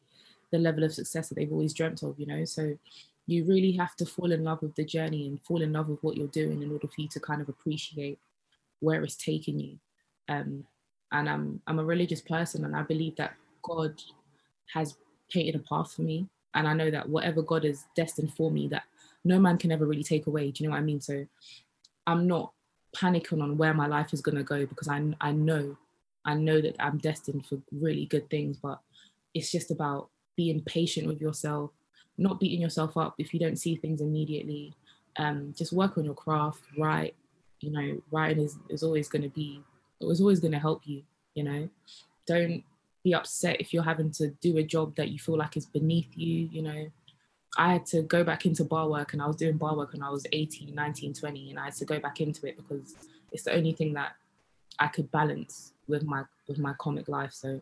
the 0.51 0.59
level 0.59 0.85
of 0.85 0.93
success 0.93 1.29
that 1.29 1.35
they've 1.37 1.53
always 1.53 1.75
dreamt 1.75 2.03
of, 2.03 2.19
you 2.19 2.27
know. 2.27 2.45
So 2.45 2.77
you 3.27 3.45
really 3.45 3.73
have 3.73 3.95
to 3.97 4.07
fall 4.07 4.33
in 4.33 4.45
love 4.45 4.63
with 4.63 4.75
the 4.75 4.85
journey 4.85 5.27
and 5.27 5.41
fall 5.43 5.63
in 5.63 5.73
love 5.73 5.89
with 5.89 6.03
what 6.03 6.17
you're 6.17 6.27
doing 6.29 6.63
in 6.63 6.73
order 6.73 6.89
for 6.89 7.01
you 7.01 7.09
to 7.09 7.21
kind 7.21 7.41
of 7.41 7.49
appreciate 7.49 8.19
where 8.81 9.03
it's 9.05 9.17
taking 9.17 9.61
you. 9.61 9.79
Um, 10.29 10.65
and 11.13 11.29
I'm 11.29 11.61
I'm 11.67 11.79
a 11.79 11.85
religious 11.85 12.21
person, 12.21 12.65
and 12.65 12.77
I 12.77 12.83
believe 12.83 13.17
that 13.17 13.35
God 13.63 14.01
has 14.75 14.97
painted 15.31 15.57
a 15.57 15.59
path 15.61 15.93
for 15.93 16.03
me, 16.03 16.27
and 16.55 16.67
I 16.67 16.73
know 16.73 16.91
that 16.91 17.09
whatever 17.09 17.43
God 17.43 17.65
is 17.65 17.85
destined 17.97 18.35
for 18.35 18.51
me, 18.51 18.69
that 18.69 18.85
no 19.25 19.39
man 19.39 19.59
can 19.59 19.73
ever 19.73 19.87
really 19.87 20.05
take 20.05 20.27
away. 20.27 20.51
Do 20.51 20.63
you 20.63 20.69
know 20.69 20.75
what 20.75 20.81
I 20.81 20.85
mean? 20.85 21.01
So 21.01 21.27
I'm 22.07 22.27
not 22.27 22.53
panicking 22.97 23.43
on 23.43 23.57
where 23.57 23.75
my 23.75 23.87
life 23.87 24.13
is 24.13 24.21
going 24.21 24.37
to 24.37 24.43
go 24.43 24.67
because 24.67 24.89
I, 24.89 25.03
I 25.21 25.33
know, 25.33 25.77
I 26.25 26.35
know 26.35 26.61
that 26.61 26.77
I'm 26.81 26.99
destined 26.99 27.47
for 27.47 27.59
really 27.71 28.07
good 28.07 28.29
things, 28.31 28.57
but 28.57 28.81
it's 29.35 29.53
just 29.53 29.71
about 29.71 30.09
being 30.40 30.62
patient 30.62 31.07
with 31.07 31.20
yourself, 31.20 31.70
not 32.16 32.40
beating 32.40 32.62
yourself 32.62 32.96
up 32.96 33.14
if 33.18 33.35
you 33.35 33.38
don't 33.38 33.59
see 33.59 33.76
things 33.76 34.00
immediately. 34.00 34.72
Um, 35.18 35.53
just 35.55 35.70
work 35.70 35.98
on 35.98 36.05
your 36.07 36.14
craft, 36.14 36.62
write. 36.79 37.14
You 37.61 37.70
know, 37.70 38.03
writing 38.11 38.42
is, 38.42 38.57
is 38.70 38.83
always 38.83 39.07
going 39.07 39.20
to 39.20 39.29
be, 39.29 39.62
it's 40.00 40.22
always 40.22 40.40
going 40.40 40.53
to 40.53 40.59
help 40.59 40.81
you. 40.87 41.03
You 41.35 41.44
know, 41.44 41.68
don't 42.26 42.64
be 43.05 43.12
upset 43.12 43.61
if 43.61 43.74
you're 43.74 43.83
having 43.83 44.11
to 44.12 44.29
do 44.40 44.57
a 44.57 44.62
job 44.62 44.96
that 44.96 45.11
you 45.11 45.18
feel 45.18 45.37
like 45.37 45.59
is 45.59 45.66
beneath 45.66 46.09
you. 46.14 46.48
You 46.50 46.62
know, 46.62 46.87
I 47.59 47.74
had 47.74 47.85
to 47.87 48.00
go 48.00 48.24
back 48.24 48.46
into 48.46 48.64
bar 48.64 48.88
work 48.88 49.12
and 49.12 49.20
I 49.20 49.26
was 49.26 49.37
doing 49.37 49.59
bar 49.59 49.76
work 49.76 49.92
when 49.92 50.03
I 50.03 50.09
was 50.09 50.26
18, 50.33 50.74
19, 50.74 51.12
20, 51.12 51.50
and 51.50 51.59
I 51.59 51.66
had 51.66 51.74
to 51.74 51.85
go 51.85 52.00
back 52.00 52.22
into 52.22 52.46
it 52.46 52.57
because 52.57 52.94
it's 53.31 53.42
the 53.42 53.55
only 53.55 53.72
thing 53.72 53.92
that 53.92 54.12
I 54.79 54.87
could 54.87 55.11
balance 55.11 55.74
with 55.87 56.03
my 56.03 56.22
with 56.48 56.59
my 56.59 56.72
comic 56.79 57.09
life. 57.09 57.35
So 57.35 57.61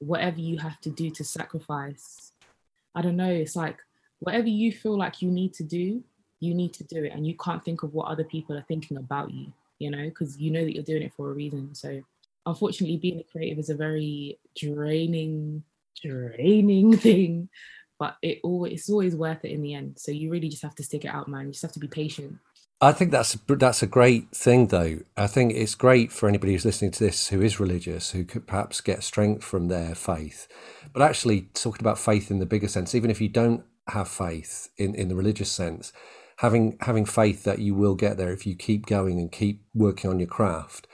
whatever 0.00 0.40
you 0.40 0.58
have 0.58 0.80
to 0.80 0.90
do 0.90 1.10
to 1.10 1.24
sacrifice, 1.24 2.32
I 2.94 3.02
don't 3.02 3.16
know, 3.16 3.30
it's 3.30 3.56
like 3.56 3.78
whatever 4.18 4.48
you 4.48 4.72
feel 4.72 4.98
like 4.98 5.22
you 5.22 5.30
need 5.30 5.54
to 5.54 5.62
do, 5.62 6.02
you 6.40 6.54
need 6.54 6.74
to 6.74 6.84
do 6.84 7.04
it. 7.04 7.12
And 7.12 7.26
you 7.26 7.36
can't 7.36 7.64
think 7.64 7.82
of 7.82 7.94
what 7.94 8.08
other 8.08 8.24
people 8.24 8.56
are 8.56 8.64
thinking 8.66 8.96
about 8.96 9.32
you, 9.32 9.52
you 9.78 9.90
know, 9.90 10.04
because 10.04 10.38
you 10.38 10.50
know 10.50 10.64
that 10.64 10.74
you're 10.74 10.82
doing 10.82 11.02
it 11.02 11.12
for 11.14 11.30
a 11.30 11.34
reason. 11.34 11.74
So 11.74 12.02
unfortunately 12.46 12.96
being 12.96 13.20
a 13.20 13.24
creative 13.24 13.58
is 13.58 13.70
a 13.70 13.74
very 13.74 14.38
draining, 14.56 15.62
draining 16.02 16.96
thing 16.96 17.48
but 18.00 18.16
it 18.22 18.40
always 18.42 18.72
it's 18.72 18.90
always 18.90 19.14
worth 19.14 19.44
it 19.44 19.52
in 19.52 19.60
the 19.60 19.74
end. 19.74 19.98
So 19.98 20.10
you 20.10 20.30
really 20.30 20.48
just 20.48 20.62
have 20.62 20.74
to 20.76 20.82
stick 20.82 21.04
it 21.04 21.08
out, 21.08 21.28
man. 21.28 21.46
You 21.46 21.52
just 21.52 21.62
have 21.62 21.72
to 21.72 21.78
be 21.78 21.86
patient. 21.86 22.38
I 22.82 22.92
think 22.92 23.10
that's 23.10 23.36
that's 23.46 23.82
a 23.82 23.86
great 23.86 24.30
thing, 24.30 24.68
though. 24.68 25.00
I 25.14 25.26
think 25.26 25.52
it's 25.52 25.74
great 25.74 26.10
for 26.10 26.28
anybody 26.28 26.52
who's 26.52 26.64
listening 26.64 26.92
to 26.92 27.04
this 27.04 27.28
who 27.28 27.42
is 27.42 27.60
religious, 27.60 28.12
who 28.12 28.24
could 28.24 28.46
perhaps 28.46 28.80
get 28.80 29.02
strength 29.02 29.44
from 29.44 29.68
their 29.68 29.94
faith. 29.94 30.48
But 30.94 31.02
actually, 31.02 31.42
talking 31.52 31.82
about 31.82 31.98
faith 31.98 32.30
in 32.30 32.38
the 32.38 32.46
bigger 32.46 32.68
sense, 32.68 32.94
even 32.94 33.10
if 33.10 33.20
you 33.20 33.28
don't 33.28 33.64
have 33.88 34.08
faith 34.08 34.70
in, 34.78 34.94
in 34.94 35.08
the 35.08 35.14
religious 35.14 35.52
sense, 35.52 35.92
having 36.38 36.78
having 36.80 37.04
faith 37.04 37.44
that 37.44 37.58
you 37.58 37.74
will 37.74 37.94
get 37.94 38.16
there 38.16 38.32
if 38.32 38.46
you 38.46 38.54
keep 38.54 38.86
going 38.86 39.18
and 39.18 39.30
keep 39.30 39.62
working 39.74 40.08
on 40.08 40.18
your 40.18 40.28
craft. 40.28 40.86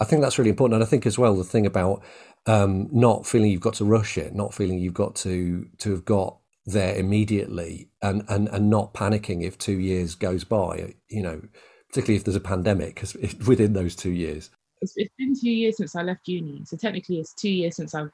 I 0.00 0.04
think 0.04 0.22
that's 0.22 0.38
really 0.38 0.50
important. 0.50 0.74
And 0.76 0.84
I 0.84 0.90
think 0.90 1.06
as 1.06 1.18
well 1.18 1.36
the 1.36 1.44
thing 1.44 1.66
about 1.66 2.02
um, 2.46 2.88
not 2.90 3.26
feeling 3.26 3.52
you've 3.52 3.60
got 3.60 3.74
to 3.74 3.84
rush 3.84 4.18
it, 4.18 4.34
not 4.34 4.54
feeling 4.54 4.78
you've 4.80 4.92
got 4.92 5.14
to 5.16 5.68
to 5.78 5.90
have 5.92 6.04
got 6.04 6.38
there 6.72 6.94
immediately 6.96 7.88
and, 8.02 8.24
and, 8.28 8.48
and 8.48 8.70
not 8.70 8.94
panicking 8.94 9.42
if 9.42 9.56
two 9.58 9.78
years 9.78 10.14
goes 10.14 10.44
by, 10.44 10.94
you 11.08 11.22
know, 11.22 11.40
particularly 11.88 12.16
if 12.16 12.24
there's 12.24 12.36
a 12.36 12.40
pandemic 12.40 12.94
because 12.94 13.14
within 13.46 13.72
those 13.72 13.96
two 13.96 14.10
years. 14.10 14.50
It's, 14.80 14.92
it's 14.96 15.14
been 15.18 15.34
two 15.38 15.50
years 15.50 15.76
since 15.78 15.96
I 15.96 16.02
left 16.02 16.28
uni. 16.28 16.62
So 16.64 16.76
technically 16.76 17.18
it's 17.18 17.34
two 17.34 17.50
years 17.50 17.76
since 17.76 17.94
I've, 17.94 18.10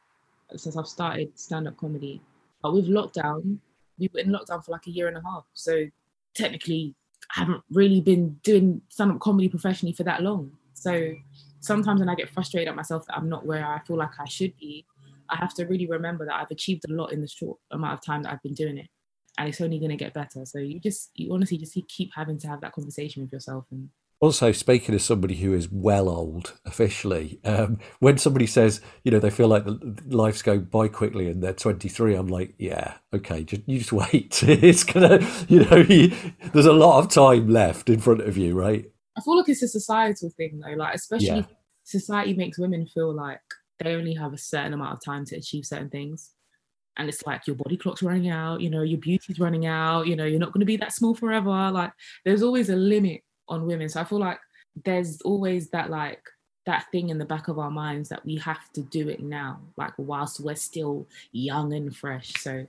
since 0.57 0.77
I've 0.77 0.87
started 0.87 1.39
stand-up 1.39 1.77
comedy. 1.77 2.21
But 2.63 2.75
with 2.75 2.89
lockdown, 2.89 3.59
we 3.99 4.11
were 4.13 4.21
in 4.21 4.29
lockdown 4.29 4.65
for 4.65 4.73
like 4.73 4.87
a 4.87 4.91
year 4.91 5.09
and 5.09 5.17
a 5.17 5.23
half. 5.23 5.45
So 5.55 5.87
technically 6.35 6.95
I 7.37 7.41
haven't 7.41 7.63
really 7.71 8.01
been 8.01 8.39
doing 8.43 8.81
stand-up 8.89 9.21
comedy 9.21 9.49
professionally 9.49 9.93
for 9.93 10.05
that 10.05 10.23
long. 10.23 10.53
So 10.75 11.15
sometimes 11.61 12.01
when 12.01 12.09
I 12.09 12.15
get 12.15 12.31
frustrated 12.31 12.69
at 12.69 12.77
myself 12.77 13.07
that 13.07 13.17
I'm 13.17 13.29
not 13.29 13.47
where 13.47 13.67
I 13.67 13.81
feel 13.81 13.97
like 13.97 14.21
I 14.21 14.27
should 14.27 14.57
be, 14.59 14.87
I 15.31 15.37
have 15.37 15.55
to 15.55 15.65
really 15.65 15.87
remember 15.87 16.27
that 16.27 16.35
I've 16.35 16.51
achieved 16.51 16.85
a 16.89 16.93
lot 16.93 17.13
in 17.13 17.21
the 17.21 17.29
short 17.29 17.59
amount 17.71 17.95
of 17.95 18.05
time 18.05 18.23
that 18.23 18.33
I've 18.33 18.43
been 18.43 18.55
doing 18.55 18.79
it. 18.79 18.89
And 19.37 19.49
it's 19.49 19.61
only 19.61 19.79
going 19.79 19.91
to 19.91 19.97
get 19.97 20.15
better. 20.15 20.45
So 20.45 20.59
you 20.59 20.79
just, 20.79 21.11
you 21.15 21.33
honestly 21.33 21.59
just 21.59 21.77
keep 21.89 22.11
having 22.15 22.39
to 22.39 22.49
have 22.49 22.61
that 22.61 22.73
conversation 22.73 23.23
with 23.23 23.33
yourself. 23.33 23.65
And 23.71 23.89
also, 24.21 24.53
speaking 24.53 24.95
as 24.95 25.05
somebody 25.05 25.35
who 25.35 25.53
is 25.53 25.69
well 25.71 26.09
old 26.09 26.55
officially, 26.65 27.41
um, 27.45 27.79
when 27.99 28.17
somebody 28.17 28.47
says, 28.47 28.81
you 29.03 29.11
know, 29.11 29.19
they 29.19 29.31
feel 29.31 29.49
like 29.49 29.65
the, 29.65 30.03
life's 30.07 30.41
going 30.41 30.65
by 30.65 30.89
quickly 30.89 31.29
and 31.29 31.43
they're 31.43 31.53
23, 31.53 32.15
I'm 32.15 32.29
like, 32.29 32.55
yeah, 32.57 32.95
okay, 33.13 33.45
just, 33.45 33.63
you 33.67 33.79
just 33.79 33.93
wait. 34.13 34.43
it's 34.45 34.85
going 34.85 35.19
to, 35.19 35.47
you 35.49 35.65
know, 35.65 35.77
you, 35.77 36.13
there's 36.53 36.65
a 36.67 36.73
lot 36.73 37.01
of 37.01 37.11
time 37.11 37.49
left 37.49 37.91
in 37.91 38.01
front 38.01 38.21
of 38.21 38.39
you, 38.39 38.55
right? 38.55 38.91
I 39.17 39.21
feel 39.21 39.37
like 39.37 39.49
it's 39.49 39.63
a 39.63 39.69
societal 39.69 40.31
thing 40.31 40.61
though, 40.61 40.73
like, 40.73 40.95
especially 40.95 41.27
yeah. 41.27 41.45
society 41.83 42.35
makes 42.35 42.59
women 42.59 42.87
feel 42.87 43.13
like 43.13 43.41
they 43.79 43.95
only 43.95 44.15
have 44.15 44.33
a 44.33 44.39
certain 44.39 44.73
amount 44.73 44.95
of 44.95 45.05
time 45.05 45.25
to 45.27 45.37
achieve 45.37 45.67
certain 45.67 45.91
things. 45.91 46.31
And 46.97 47.09
it's 47.09 47.27
like 47.27 47.47
your 47.47 47.57
body 47.57 47.77
clock's 47.77 48.03
running 48.03 48.29
out, 48.29 48.61
you 48.61 48.71
know, 48.71 48.83
your 48.83 49.01
beauty's 49.01 49.41
running 49.41 49.67
out, 49.67 50.07
you 50.07 50.15
know, 50.15 50.25
you're 50.25 50.39
not 50.39 50.53
going 50.53 50.61
to 50.61 50.67
be 50.67 50.77
that 50.77 50.93
small 50.93 51.15
forever. 51.15 51.71
Like 51.71 51.93
there's 52.25 52.43
always 52.43 52.71
a 52.71 52.77
limit 52.77 53.23
on 53.49 53.67
women. 53.67 53.89
So 53.89 54.01
I 54.01 54.05
feel 54.05 54.21
like 54.21 54.39
there's 54.85 55.21
always 55.23 55.71
that 55.71 55.91
like 55.91 56.23
that 56.67 56.87
thing 56.93 57.11
in 57.11 57.19
the 57.19 57.25
back 57.25 57.49
of 57.49 57.59
our 57.59 57.71
minds 57.71 58.09
that 58.09 58.25
we 58.25 58.37
have 58.37 58.73
to 58.73 58.83
do 58.83 59.09
it 59.09 59.21
now, 59.21 59.61
like 59.77 59.93
whilst 59.99 60.41
we're 60.41 60.55
still 60.55 61.07
young 61.33 61.73
and 61.73 61.95
fresh. 61.95 62.33
So 62.35 62.67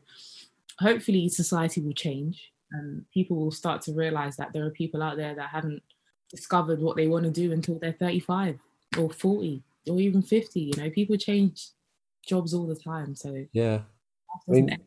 hopefully 0.80 1.30
society 1.30 1.82
will 1.82 1.94
change 1.94 2.52
and 2.72 3.06
people 3.13 3.38
will 3.38 3.52
start 3.52 3.82
to 3.84 3.94
realize 3.94 4.36
that 4.38 4.54
there 4.54 4.65
are 4.65 4.72
people 4.72 5.02
out 5.02 5.18
there 5.18 5.36
that 5.36 5.50
haven't 5.50 5.84
discovered 6.30 6.82
what 6.82 6.98
they 6.98 7.08
want 7.08 7.24
to 7.26 7.32
do 7.32 7.52
until 7.52 7.80
they're 7.80 7.94
35 7.94 8.60
or 8.98 9.10
40 9.10 9.63
or 9.89 10.00
even 10.00 10.21
50 10.21 10.60
you 10.60 10.74
know 10.78 10.89
people 10.89 11.17
change 11.17 11.69
jobs 12.28 12.54
all 12.54 12.65
the 12.65 12.76
time 12.76 13.15
so 13.15 13.45
yeah 13.54 13.82
I 14.48 14.52
mean, 14.52 14.78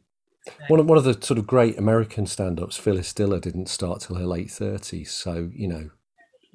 one 0.69 0.81
of, 0.81 0.87
one 0.87 0.99
of 0.99 1.05
the 1.05 1.19
sort 1.21 1.39
of 1.39 1.47
great 1.47 1.79
American 1.79 2.27
stand-ups, 2.27 2.77
Phyllis 2.77 3.13
Diller, 3.13 3.41
didn't 3.41 3.69
start 3.69 4.01
till 4.01 4.17
her 4.17 4.27
late 4.27 4.51
thirties. 4.51 5.11
So 5.11 5.51
you 5.53 5.69
know, 5.69 5.91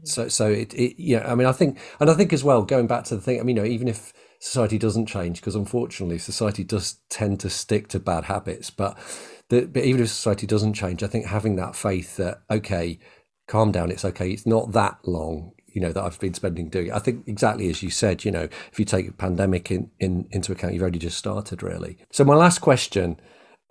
so 0.04 0.28
so 0.28 0.50
it, 0.50 0.74
it 0.74 1.02
yeah. 1.02 1.32
I 1.32 1.36
mean, 1.36 1.48
I 1.48 1.52
think, 1.52 1.80
and 2.00 2.10
I 2.10 2.14
think 2.14 2.34
as 2.34 2.44
well, 2.44 2.64
going 2.64 2.88
back 2.88 3.04
to 3.06 3.16
the 3.16 3.22
thing. 3.22 3.40
I 3.40 3.44
mean, 3.44 3.56
you 3.56 3.64
know, 3.64 3.68
even 3.68 3.88
if 3.88 4.14
society 4.40 4.78
doesn't 4.78 5.08
change, 5.08 5.40
because 5.40 5.56
unfortunately, 5.56 6.20
society 6.20 6.64
does 6.64 7.00
tend 7.10 7.40
to 7.42 7.50
stick 7.50 7.88
to 7.90 8.00
bad 8.00 8.26
habits. 8.26 8.70
But 8.70 8.98
the, 9.50 9.66
but 9.66 9.84
even 9.84 10.02
if 10.02 10.10
society 10.10 10.48
doesn't 10.48 10.74
change, 10.74 11.04
I 11.04 11.08
think 11.08 11.26
having 11.26 11.56
that 11.58 11.76
faith 11.76 12.18
that 12.18 12.42
okay, 12.50 13.00
calm 13.48 13.72
down, 13.72 13.92
it's 13.92 14.06
okay, 14.06 14.32
it's 14.32 14.46
not 14.46 14.72
that 14.74 14.98
long 15.06 15.54
you 15.74 15.82
know 15.82 15.92
that 15.92 16.04
I've 16.04 16.20
been 16.20 16.34
spending 16.34 16.70
doing. 16.70 16.92
I 16.92 17.00
think 17.00 17.28
exactly 17.28 17.70
as 17.70 17.84
you 17.84 17.90
said, 17.90 18.24
you 18.24 18.32
know, 18.32 18.48
if 18.72 18.80
you 18.80 18.86
take 18.86 19.08
a 19.08 19.12
pandemic 19.12 19.72
in, 19.72 19.90
in 20.00 20.28
into 20.32 20.52
account, 20.52 20.74
you've 20.74 20.84
only 20.84 21.00
just 21.00 21.18
started 21.18 21.62
really. 21.62 21.98
So 22.12 22.24
my 22.24 22.36
last 22.36 22.60
question. 22.60 23.20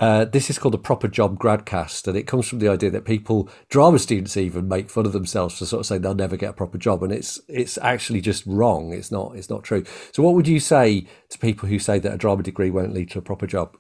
Uh, 0.01 0.25
this 0.25 0.51
is 0.51 0.59
called 0.59 0.75
a 0.75 0.79
proper 0.79 1.07
job 1.07 1.39
gradcast, 1.39 2.09
and 2.09 2.17
it 2.17 2.27
comes 2.27 2.49
from 2.49 2.59
the 2.59 2.67
idea 2.67 2.91
that 2.91 3.05
people, 3.05 3.49
drama 3.69 4.01
students, 4.01 4.37
even 4.37 4.67
make 4.67 4.91
fun 4.91 5.07
of 5.07 5.13
themselves 5.13 5.57
for 5.57 5.65
sort 5.65 5.79
of 5.79 5.87
saying 5.87 6.03
they'll 6.03 6.13
never 6.13 6.37
get 6.37 6.51
a 6.51 6.55
proper 6.55 6.77
job, 6.77 7.05
and 7.05 7.13
it's 7.13 7.41
it's 7.47 7.79
actually 7.79 8.21
just 8.21 8.45
wrong. 8.45 8.93
It's 8.93 9.13
not 9.13 9.37
it's 9.37 9.49
not 9.49 9.63
true. 9.63 9.85
So, 10.11 10.25
what 10.25 10.35
would 10.35 10.49
you 10.49 10.59
say 10.59 11.07
to 11.29 11.39
people 11.39 11.69
who 11.69 11.79
say 11.79 12.01
that 12.01 12.15
a 12.15 12.19
drama 12.19 12.43
degree 12.43 12.71
won't 12.71 12.95
lead 12.95 13.11
to 13.11 13.21
a 13.21 13.23
proper 13.23 13.47
job? 13.47 13.77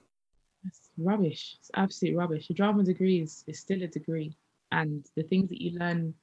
It's 0.64 0.90
rubbish. 0.96 1.56
It's 1.58 1.72
absolute 1.74 2.16
rubbish. 2.16 2.48
A 2.50 2.54
drama 2.54 2.84
degree 2.84 3.20
is, 3.20 3.42
is 3.48 3.58
still 3.58 3.82
a 3.82 3.88
degree, 3.88 4.36
and 4.70 5.04
the 5.16 5.24
things 5.24 5.48
that 5.48 5.60
you 5.60 5.76
learn 5.76 6.14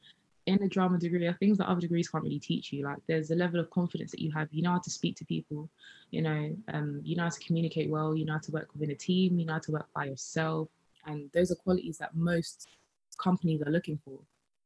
in 0.49 0.63
a 0.63 0.67
drama 0.67 0.97
degree 0.97 1.25
are 1.27 1.33
things 1.33 1.57
that 1.57 1.67
other 1.67 1.81
degrees 1.81 2.09
can't 2.09 2.23
really 2.23 2.39
teach 2.39 2.73
you. 2.73 2.83
Like 2.83 2.97
there's 3.07 3.31
a 3.31 3.35
level 3.35 3.59
of 3.59 3.69
confidence 3.69 4.11
that 4.11 4.21
you 4.21 4.31
have. 4.31 4.47
You 4.51 4.63
know 4.63 4.71
how 4.71 4.79
to 4.79 4.89
speak 4.89 5.15
to 5.17 5.25
people, 5.25 5.69
you 6.11 6.21
know, 6.21 6.55
um, 6.73 7.01
you 7.03 7.15
know 7.15 7.23
how 7.23 7.29
to 7.29 7.39
communicate 7.39 7.89
well, 7.89 8.15
you 8.15 8.25
know 8.25 8.33
how 8.33 8.39
to 8.39 8.51
work 8.51 8.69
within 8.73 8.91
a 8.91 8.95
team, 8.95 9.39
you 9.39 9.45
know 9.45 9.53
how 9.53 9.59
to 9.59 9.71
work 9.71 9.87
by 9.95 10.05
yourself. 10.05 10.67
And 11.05 11.29
those 11.33 11.51
are 11.51 11.55
qualities 11.55 11.97
that 11.99 12.15
most 12.15 12.67
companies 13.17 13.61
are 13.61 13.71
looking 13.71 13.99
for. 14.03 14.19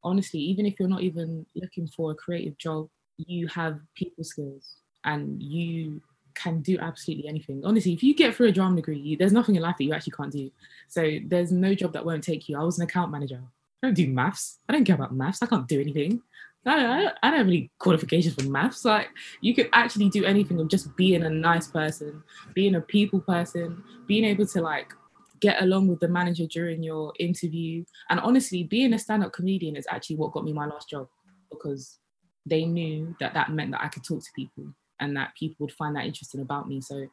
Honestly, 0.03 0.39
even 0.39 0.65
if 0.65 0.79
you're 0.79 0.89
not 0.89 1.01
even 1.01 1.45
looking 1.55 1.87
for 1.87 2.11
a 2.11 2.15
creative 2.15 2.57
job, 2.57 2.89
you 3.17 3.47
have 3.47 3.79
people 3.95 4.23
skills 4.23 4.75
and 5.05 5.41
you 5.41 6.01
can 6.33 6.61
do 6.61 6.77
absolutely 6.79 7.27
anything. 7.27 7.61
Honestly, 7.63 7.93
if 7.93 8.03
you 8.03 8.15
get 8.15 8.35
through 8.35 8.47
a 8.47 8.51
drama 8.51 8.77
degree, 8.77 8.97
you, 8.97 9.17
there's 9.17 9.31
nothing 9.31 9.55
in 9.55 9.61
life 9.61 9.77
that 9.77 9.83
you 9.83 9.93
actually 9.93 10.13
can't 10.13 10.31
do. 10.31 10.49
So 10.87 11.19
there's 11.27 11.51
no 11.51 11.75
job 11.75 11.93
that 11.93 12.05
won't 12.05 12.23
take 12.23 12.49
you. 12.49 12.59
I 12.59 12.63
was 12.63 12.79
an 12.79 12.83
account 12.83 13.11
manager 13.11 13.41
I 13.83 13.87
don't 13.87 13.95
do 13.95 14.07
maths. 14.07 14.59
I 14.69 14.73
don't 14.73 14.85
care 14.85 14.95
about 14.95 15.13
maths. 15.13 15.41
I 15.41 15.45
can't 15.45 15.67
do 15.67 15.81
anything. 15.81 16.21
I 16.65 16.75
don't, 16.77 17.13
I 17.21 17.29
don't 17.29 17.37
have 17.39 17.47
any 17.47 17.69
qualifications 17.77 18.35
for 18.35 18.49
maths. 18.49 18.85
Like 18.85 19.09
you 19.41 19.53
could 19.53 19.69
actually 19.73 20.09
do 20.09 20.23
anything 20.23 20.57
of 20.61 20.69
just 20.69 20.95
being 20.95 21.23
a 21.23 21.29
nice 21.29 21.67
person, 21.67 22.23
being 22.53 22.75
a 22.75 22.81
people 22.81 23.19
person, 23.19 23.83
being 24.07 24.23
able 24.23 24.47
to 24.47 24.61
like 24.61 24.93
get 25.41 25.61
along 25.61 25.89
with 25.89 25.99
the 25.99 26.07
manager 26.07 26.45
during 26.45 26.81
your 26.81 27.11
interview. 27.19 27.83
And 28.09 28.21
honestly, 28.21 28.63
being 28.63 28.93
a 28.93 28.99
stand-up 28.99 29.33
comedian 29.33 29.75
is 29.75 29.85
actually 29.89 30.15
what 30.15 30.31
got 30.31 30.45
me 30.45 30.53
my 30.53 30.65
last 30.65 30.89
job 30.89 31.09
because 31.51 31.99
they 32.45 32.63
knew 32.63 33.13
that 33.19 33.33
that 33.33 33.51
meant 33.51 33.71
that 33.71 33.83
I 33.83 33.89
could 33.89 34.05
talk 34.05 34.23
to 34.23 34.29
people 34.33 34.73
and 35.01 35.17
that 35.17 35.33
people 35.37 35.57
would 35.59 35.73
find 35.73 35.97
that 35.97 36.05
interesting 36.05 36.39
about 36.39 36.69
me. 36.69 36.79
So 36.79 37.07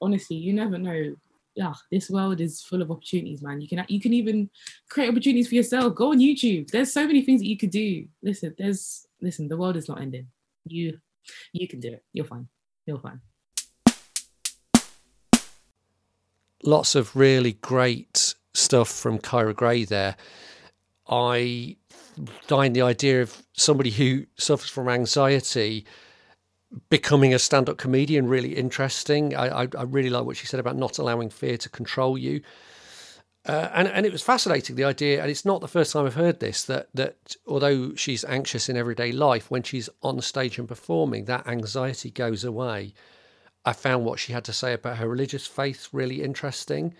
honestly, 0.00 0.36
you 0.36 0.52
never 0.52 0.78
know 0.78 1.16
yeah, 1.54 1.74
this 1.90 2.08
world 2.08 2.40
is 2.40 2.62
full 2.62 2.82
of 2.82 2.90
opportunities, 2.90 3.42
man. 3.42 3.60
You 3.60 3.68
can 3.68 3.84
you 3.88 4.00
can 4.00 4.12
even 4.12 4.48
create 4.88 5.10
opportunities 5.10 5.48
for 5.48 5.54
yourself. 5.54 5.94
Go 5.94 6.12
on 6.12 6.18
YouTube. 6.18 6.70
There's 6.70 6.92
so 6.92 7.06
many 7.06 7.22
things 7.22 7.40
that 7.40 7.48
you 7.48 7.58
could 7.58 7.70
do. 7.70 8.06
Listen, 8.22 8.54
there's 8.56 9.06
listen. 9.20 9.48
The 9.48 9.56
world 9.56 9.76
is 9.76 9.88
not 9.88 10.00
ending. 10.00 10.28
You 10.64 10.98
you 11.52 11.68
can 11.68 11.80
do 11.80 11.92
it. 11.92 12.04
You're 12.12 12.24
fine. 12.24 12.48
You're 12.86 12.98
fine. 12.98 13.20
Lots 16.64 16.94
of 16.94 17.16
really 17.16 17.54
great 17.54 18.34
stuff 18.54 18.88
from 18.88 19.18
Kyra 19.18 19.54
Gray 19.54 19.84
there. 19.84 20.16
I 21.08 21.76
find 22.42 22.74
the 22.74 22.82
idea 22.82 23.22
of 23.22 23.42
somebody 23.54 23.90
who 23.90 24.26
suffers 24.36 24.70
from 24.70 24.88
anxiety 24.88 25.86
becoming 26.88 27.34
a 27.34 27.38
stand-up 27.38 27.76
comedian 27.76 28.28
really 28.28 28.56
interesting. 28.56 29.34
I, 29.34 29.62
I, 29.62 29.68
I 29.78 29.82
really 29.82 30.10
like 30.10 30.24
what 30.24 30.36
she 30.36 30.46
said 30.46 30.60
about 30.60 30.76
not 30.76 30.98
allowing 30.98 31.30
fear 31.30 31.56
to 31.58 31.68
control 31.68 32.16
you. 32.16 32.42
Uh, 33.44 33.68
and 33.74 33.88
and 33.88 34.06
it 34.06 34.12
was 34.12 34.22
fascinating 34.22 34.76
the 34.76 34.84
idea, 34.84 35.20
and 35.20 35.28
it's 35.28 35.44
not 35.44 35.60
the 35.60 35.66
first 35.66 35.92
time 35.92 36.06
I've 36.06 36.14
heard 36.14 36.38
this 36.38 36.62
that 36.64 36.88
that 36.94 37.34
although 37.44 37.92
she's 37.96 38.24
anxious 38.24 38.68
in 38.68 38.76
everyday 38.76 39.10
life, 39.10 39.50
when 39.50 39.64
she's 39.64 39.88
on 40.00 40.20
stage 40.20 40.60
and 40.60 40.68
performing, 40.68 41.24
that 41.24 41.46
anxiety 41.48 42.10
goes 42.10 42.44
away. 42.44 42.94
I 43.64 43.72
found 43.72 44.04
what 44.04 44.20
she 44.20 44.32
had 44.32 44.44
to 44.44 44.52
say 44.52 44.72
about 44.72 44.98
her 44.98 45.08
religious 45.08 45.46
faith 45.46 45.88
really 45.92 46.22
interesting. 46.22 46.94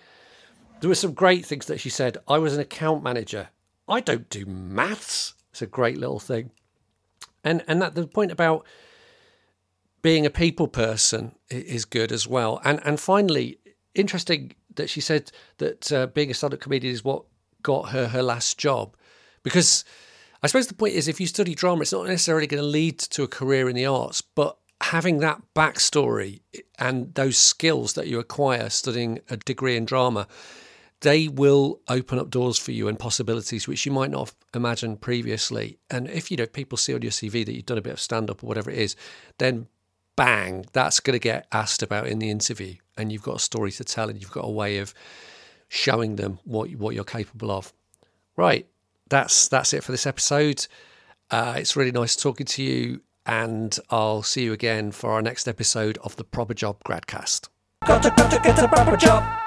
There 0.81 0.89
were 0.89 0.97
some 0.97 1.15
great 1.15 1.47
things 1.47 1.67
that 1.67 1.79
she 1.79 1.91
said. 1.91 2.19
I 2.27 2.39
was 2.39 2.55
an 2.55 2.61
account 2.61 3.05
manager. 3.05 3.51
I 3.89 4.01
don't 4.01 4.29
do 4.29 4.45
maths. 4.45 5.35
It's 5.51 5.63
a 5.63 5.67
great 5.67 5.99
little 5.99 6.19
thing. 6.19 6.51
And 7.45 7.63
and 7.69 7.81
that 7.81 7.95
the 7.95 8.09
point 8.09 8.33
about 8.33 8.67
being 10.03 10.27
a 10.27 10.31
people 10.31 10.69
person 10.69 11.33
is 11.49 11.85
good 11.85 12.13
as 12.13 12.27
well. 12.27 12.61
And 12.65 12.81
and 12.85 13.01
finally, 13.01 13.59
interesting 13.95 14.55
that 14.75 14.91
she 14.91 15.01
said 15.01 15.31
that 15.59 15.93
uh, 15.93 16.07
being 16.09 16.31
a 16.31 16.35
stand-up 16.35 16.61
comedian 16.61 16.93
is 16.93 17.05
what 17.05 17.25
got 17.63 17.91
her 17.91 18.09
her 18.09 18.23
last 18.23 18.59
job, 18.59 18.97
because 19.43 19.85
I 20.43 20.49
suppose 20.49 20.67
the 20.67 20.75
point 20.75 20.95
is 20.95 21.07
if 21.07 21.21
you 21.21 21.27
study 21.27 21.55
drama, 21.55 21.83
it's 21.83 21.93
not 21.93 22.07
necessarily 22.07 22.49
going 22.49 22.63
to 22.63 22.69
lead 22.69 22.99
to 22.99 23.23
a 23.23 23.29
career 23.29 23.69
in 23.69 23.77
the 23.77 23.87
arts, 23.87 24.21
but 24.21 24.59
having 24.81 25.19
that 25.19 25.41
backstory 25.55 26.41
and 26.79 27.15
those 27.15 27.39
skills 27.39 27.93
that 27.93 28.09
you 28.09 28.19
acquire 28.19 28.69
studying 28.69 29.21
a 29.31 29.37
degree 29.37 29.77
in 29.77 29.85
drama, 29.85 30.27
they 31.03 31.29
will 31.29 31.81
open 31.89 32.19
up 32.19 32.31
doors 32.31 32.59
for 32.59 32.73
you 32.73 32.89
and 32.89 32.99
possibilities 32.99 33.69
which 33.69 33.87
you 33.87 33.93
might 33.93 34.11
not 34.11 34.27
have 34.27 34.35
imagined 34.55 35.01
previously. 35.01 35.79
And 35.91 36.09
if 36.09 36.31
you 36.31 36.37
know 36.37 36.47
people 36.47 36.77
see 36.77 36.95
on 36.95 37.03
your 37.03 37.13
CV 37.13 37.47
that 37.47 37.55
you've 37.55 37.67
done 37.67 37.79
a 37.79 37.83
bit 37.83 37.93
of 37.93 38.01
stand 38.01 38.29
up 38.29 38.43
or 38.43 38.47
whatever 38.47 38.71
it 38.71 38.79
is, 38.79 38.97
then 39.39 39.69
bang, 40.17 40.67
that's 40.73 41.01
going 41.01 41.15
to 41.15 41.21
get 41.23 41.47
asked 41.53 41.83
about 41.83 42.07
in 42.07 42.19
the 42.19 42.31
interview, 42.31 42.75
and 42.97 43.13
you've 43.13 43.23
got 43.23 43.37
a 43.37 43.41
story 43.41 43.73
to 43.73 43.85
tell, 43.85 44.09
and 44.09 44.21
you've 44.21 44.33
got 44.33 44.45
a 44.45 44.51
way 44.51 44.79
of 44.79 44.95
showing 45.69 46.17
them 46.17 46.39
what 46.45 46.71
what 46.77 46.95
you're 46.95 47.05
capable 47.05 47.51
of. 47.51 47.73
Right, 48.37 48.67
that's 49.09 49.49
that's 49.49 49.73
it 49.73 49.85
for 49.85 49.93
this 49.93 50.07
episode. 50.07 50.67
Uh, 51.31 51.55
it's 51.57 51.77
really 51.77 51.93
nice 51.93 52.15
talking 52.15 52.47
to 52.47 52.63
you, 52.63 53.01
and 53.27 53.79
I'll 53.91 54.23
see 54.23 54.45
you 54.45 54.53
again 54.53 54.93
for 54.93 55.13
our 55.13 55.23
next 55.23 55.49
episode 55.49 55.99
of 55.99 56.17
the 56.17 56.25
Proper 56.25 56.55
Job 56.55 56.83
Gradcast. 56.85 57.49
Got 57.87 58.03
to, 58.05 58.11
got 58.11 58.31
to 58.31 58.39
get 58.41 58.59
a 58.59 58.69
proper 58.69 58.97
job. 58.97 59.42